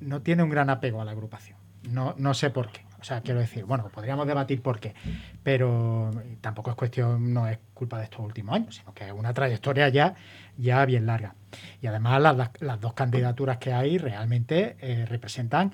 [0.00, 1.58] no tiene un gran apego a la agrupación.
[1.90, 2.82] No, no sé por qué.
[3.00, 4.94] O sea, quiero decir, bueno, podríamos debatir por qué,
[5.42, 6.10] pero
[6.42, 9.88] tampoco es cuestión, no es culpa de estos últimos años, sino que es una trayectoria
[9.88, 10.14] ya,
[10.58, 11.34] ya bien larga.
[11.80, 15.72] Y además las, las dos candidaturas que hay realmente eh, representan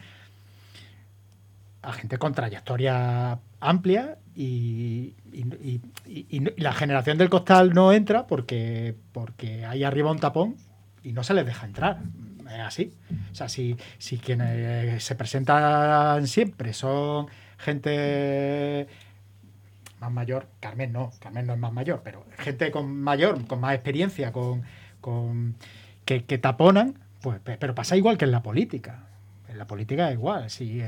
[1.86, 5.14] a gente con trayectoria amplia y,
[6.56, 10.56] la generación del costal no entra porque, porque hay arriba un tapón
[11.02, 12.00] y no se les deja entrar.
[12.46, 12.92] Es así.
[13.30, 18.88] O sea, si, si quienes se presentan siempre son gente
[20.00, 23.74] más mayor, Carmen no, Carmen no es más mayor, pero gente con mayor, con más
[23.74, 24.62] experiencia, con,
[25.00, 25.54] con
[26.04, 29.06] que, que taponan, pues, pero pasa igual que en la política.
[29.56, 30.50] En la política es igual.
[30.50, 30.82] Si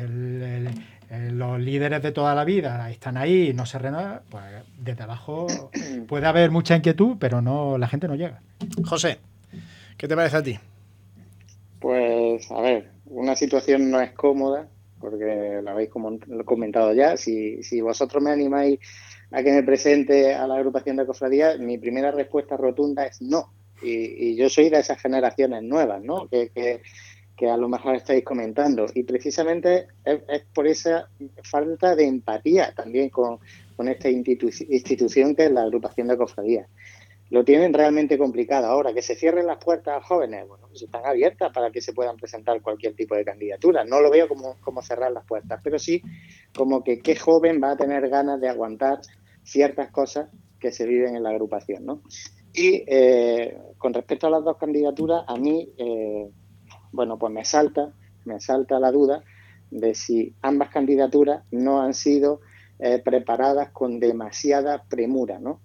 [1.31, 4.45] los líderes de toda la vida están ahí y no se renuevan, pues
[4.79, 5.47] desde abajo
[6.07, 8.43] puede haber mucha inquietud, pero no la gente no llega.
[8.85, 9.21] José,
[9.97, 10.59] ¿qué te parece a ti?
[11.81, 14.69] Pues, a ver, una situación no es cómoda,
[15.01, 15.89] porque lo habéis
[16.45, 17.17] comentado ya.
[17.17, 18.81] Si, si vosotros me animáis
[19.31, 23.51] a que me presente a la agrupación de cofradías, mi primera respuesta rotunda es no.
[23.81, 26.29] Y, yo soy de esas generaciones nuevas, ¿no?
[26.29, 26.83] Que, que,
[27.47, 28.87] a lo mejor estáis comentando.
[28.95, 31.09] Y precisamente es, por esa
[31.45, 33.39] falta de empatía también con,
[33.77, 36.69] con esta institución que es la agrupación de cofradías
[37.31, 38.67] lo tienen realmente complicado.
[38.67, 41.93] Ahora, que se cierren las puertas a jóvenes, bueno, pues están abiertas para que se
[41.93, 43.85] puedan presentar cualquier tipo de candidatura.
[43.85, 46.03] No lo veo como, como cerrar las puertas, pero sí
[46.57, 49.01] como que qué joven va a tener ganas de aguantar
[49.43, 52.03] ciertas cosas que se viven en la agrupación, ¿no?
[52.53, 56.31] Y eh, con respecto a las dos candidaturas, a mí, eh,
[56.93, 57.93] bueno, pues me salta,
[58.25, 59.23] me salta la duda
[59.71, 62.41] de si ambas candidaturas no han sido
[62.79, 65.61] eh, preparadas con demasiada premura, ¿no?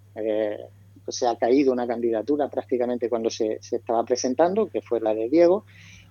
[1.08, 5.66] se ha caído una candidatura prácticamente cuando se, estaba presentando, que fue la de Diego,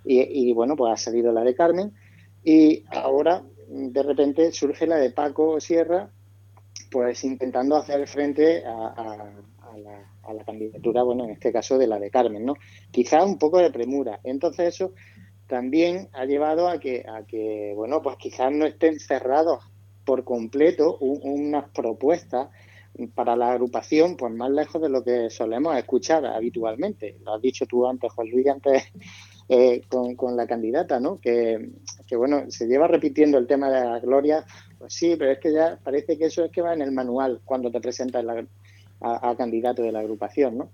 [0.04, 1.92] y, bueno, pues ha salido la de Carmen,
[2.44, 6.10] y ahora de repente surge la de Paco Sierra,
[6.90, 9.32] pues intentando hacer frente a,
[9.78, 10.11] la,
[10.44, 12.54] candidatura, bueno, en este caso de la de Carmen, ¿no?
[12.90, 14.20] Quizá un poco de premura.
[14.24, 14.92] Entonces eso
[15.46, 19.64] también ha llevado a que, a que bueno, pues quizás no estén cerrados
[20.04, 22.48] por completo unas propuestas
[23.14, 27.16] para la agrupación, pues más lejos de lo que solemos escuchar habitualmente.
[27.24, 28.84] Lo has dicho tú antes, Juan Luis, antes
[29.48, 31.18] eh, con, la candidata, ¿no?
[31.18, 31.70] Que,
[32.16, 34.44] bueno, se lleva repitiendo el tema de la gloria.
[34.78, 37.40] Pues sí, pero es que ya parece que eso es que va en el manual
[37.44, 38.24] cuando te presentas
[39.02, 40.70] a, candidato de la agrupación, ¿no?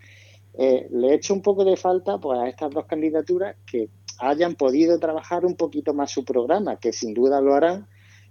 [0.55, 4.99] Eh, le hecho un poco de falta pues, a estas dos candidaturas que hayan podido
[4.99, 7.87] trabajar un poquito más su programa, que sin duda lo harán,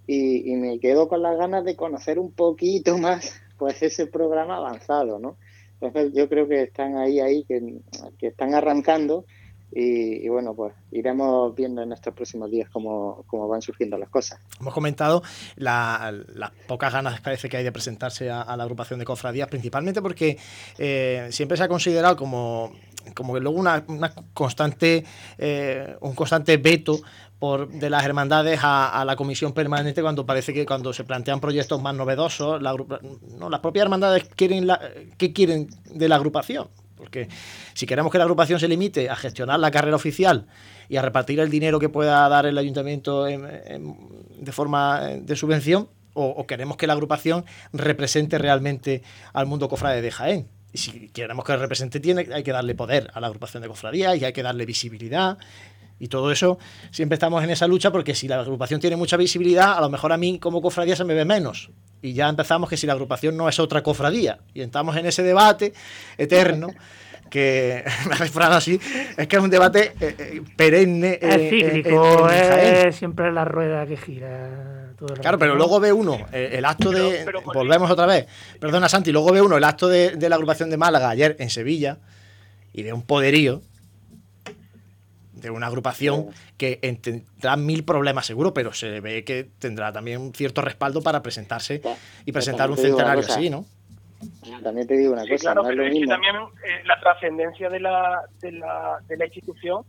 [0.05, 4.57] y, y me quedo con las ganas de conocer un poquito más pues ese programa
[4.57, 5.37] avanzado, ¿no?
[5.79, 7.81] Entonces yo creo que están ahí, ahí, que,
[8.21, 9.25] están arrancando
[9.71, 14.39] y, bueno, pues iremos viendo en estos próximos días cómo, cómo van surgiendo las cosas.
[14.59, 15.21] Hemos comentado
[15.55, 20.37] las pocas ganas parece que hay de presentarse a, la agrupación de cofradías, principalmente porque
[20.77, 22.71] eh, siempre se ha considerado como
[23.13, 23.85] como que luego una,
[24.33, 25.05] constante
[25.37, 26.99] eh, un constante veto
[27.39, 31.81] por, de las hermandades a, la comisión permanente cuando parece que cuando se plantean proyectos
[31.81, 32.75] más novedosos, la,
[33.37, 34.81] no, las propias hermandades quieren la,
[35.17, 36.67] ¿qué quieren de la agrupación?
[36.97, 37.29] Porque
[37.73, 40.47] si queremos que la agrupación se limite a gestionar la carrera oficial
[40.89, 45.89] y a repartir el dinero que pueda dar el ayuntamiento de forma de subvención,
[46.19, 50.47] o, queremos que la agrupación represente realmente al mundo cofrade de Jaén.
[50.73, 54.17] Y si queremos que represente, tiene, hay que darle poder a la agrupación de cofradías
[54.17, 55.37] y hay que darle visibilidad
[55.99, 56.59] y todo eso,
[56.91, 60.11] siempre estamos en esa lucha porque si la agrupación tiene mucha visibilidad, a lo mejor
[60.11, 61.71] a mí como cofradía se me ve menos.
[62.01, 64.39] Y ya empezamos que si la agrupación no es otra cofradía.
[64.53, 65.73] Y estamos en ese debate
[66.17, 66.69] eterno
[67.29, 67.83] que
[68.37, 68.79] me así,
[69.17, 71.19] es que es un debate eh, eh, perenne.
[71.21, 74.93] Es eh, cíclico, es siempre la rueda que gira.
[74.97, 77.23] Todo el claro, pero luego ve uno el acto de.
[77.53, 78.25] volvemos otra vez.
[78.59, 81.51] Perdona, Santi, luego ve uno el acto de, de la agrupación de Málaga ayer en
[81.51, 81.99] Sevilla
[82.73, 83.61] y de un poderío
[85.39, 86.27] de una agrupación
[86.57, 91.21] que tendrá mil problemas seguro, pero se ve que tendrá también un cierto respaldo para
[91.21, 91.81] presentarse
[92.25, 93.65] y presentar un centenario así, ¿no?
[94.63, 98.21] También te digo una cosa, claro, pero es, que también eh, la trascendencia de la,
[98.39, 99.83] de, la, de la institución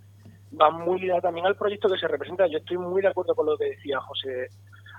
[0.61, 2.47] va muy ligada también al proyecto que se representa.
[2.47, 4.49] Yo estoy muy de acuerdo con lo que decía José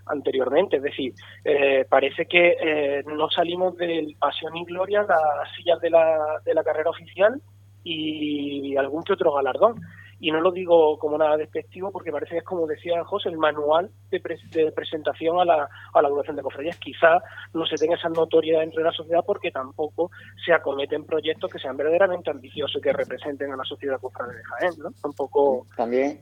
[0.08, 1.14] anteriormente, es decir,
[1.46, 6.54] eh, parece que eh, no salimos del pasión y gloria, las sillas de la, de
[6.56, 7.40] la carrera oficial
[7.84, 9.80] y algún que otro galardón
[10.20, 13.38] y no lo digo como nada despectivo porque parece que es como decía José, el
[13.38, 14.20] manual de,
[14.72, 16.78] presentación a la, a la de cofradías.
[16.78, 17.22] Quizá
[17.54, 20.12] no se tenga esa notoriedad entre la sociedad porque tampoco
[20.46, 24.44] se acometen proyectos que sean verdaderamente ambiciosos y que representen a la sociedad cofrade de
[24.44, 24.92] Jaén, ¿no?
[25.02, 25.68] Tampoco...
[25.76, 26.22] También...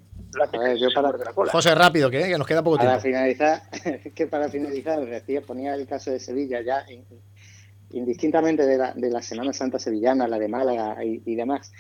[0.78, 1.52] yo para, de la cola.
[1.52, 3.18] José, rápido, que, que nos queda poco para tiempo.
[3.18, 3.62] Finalizar,
[4.16, 6.86] que para finalizar, decía, ponía el caso de Sevilla ya,
[7.92, 11.72] indistintamente de la, de la Semana Santa sevillana, la de Málaga y demás,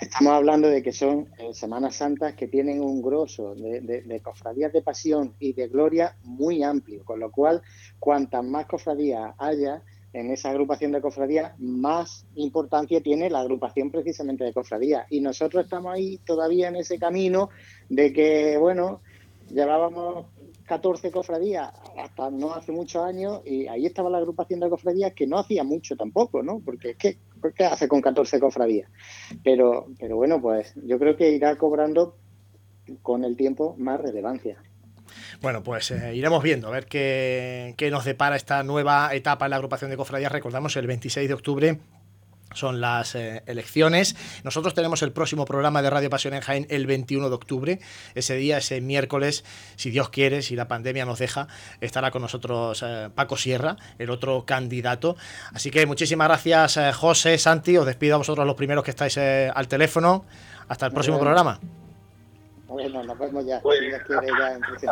[0.00, 4.80] Estamos hablando de que son eh, Semanas Santas que tienen un grosso de, cofradías de
[4.80, 7.62] pasión y de gloria muy amplio, con lo cual,
[7.98, 9.82] cuantas más cofradías haya
[10.12, 15.04] en esa agrupación de cofradías, más importancia tiene la agrupación precisamente de cofradías.
[15.10, 17.50] Y nosotros estamos ahí todavía en ese camino
[17.88, 19.00] de que, bueno,
[19.50, 20.26] llevábamos
[20.68, 25.26] 14 cofradías hasta no hace muchos años y ahí estaba la agrupación de cofradías que
[25.26, 26.60] no hacía mucho tampoco, ¿no?
[26.64, 27.18] Porque es que,
[27.56, 28.90] ¿qué hace con 14 cofradías?
[29.44, 32.16] Pero, pero bueno, pues yo creo que irá cobrando
[33.02, 34.58] con el tiempo más relevancia.
[35.40, 39.50] Bueno, pues eh, iremos viendo a ver qué, qué, nos depara esta nueva etapa en
[39.50, 40.32] la agrupación de cofradías.
[40.32, 41.78] Recordamos el 26 de octubre
[42.54, 44.16] son las eh, elecciones.
[44.44, 47.80] Nosotros tenemos el próximo programa de Radio Pasión en Jaén el 21 de octubre.
[48.14, 49.44] Ese día, ese miércoles,
[49.76, 51.48] si Dios quiere, si la pandemia nos deja,
[51.80, 55.16] estará con nosotros eh, Paco Sierra, el otro candidato.
[55.52, 57.76] Así que muchísimas gracias, eh, José, Santi.
[57.76, 60.24] Os despido a vosotros los primeros que estáis al teléfono.
[60.68, 61.58] Hasta el próximo programa.
[62.66, 63.62] Bueno, nos vemos ya.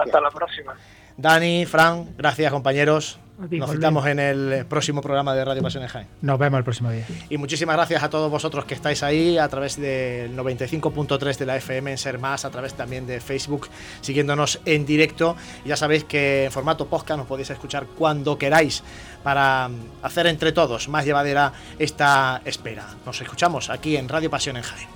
[0.00, 0.74] hasta la próxima.
[1.17, 3.19] Dani, Fran, gracias compañeros.
[3.39, 6.07] Nos citamos en el próximo programa de Radio Pasión en Jaén.
[6.23, 7.05] Nos vemos el próximo día.
[7.29, 11.57] Y muchísimas gracias a todos vosotros que estáis ahí a través del 95.3 de la
[11.57, 13.69] FM en Ser Más, a través también de Facebook,
[14.01, 15.37] siguiéndonos en directo.
[15.67, 18.83] Y ya sabéis que en formato podcast nos podéis escuchar cuando queráis
[19.23, 19.69] para
[20.03, 22.87] hacer entre todos más llevadera esta espera.
[23.05, 24.95] Nos escuchamos aquí en Radio Pasión en Jaén.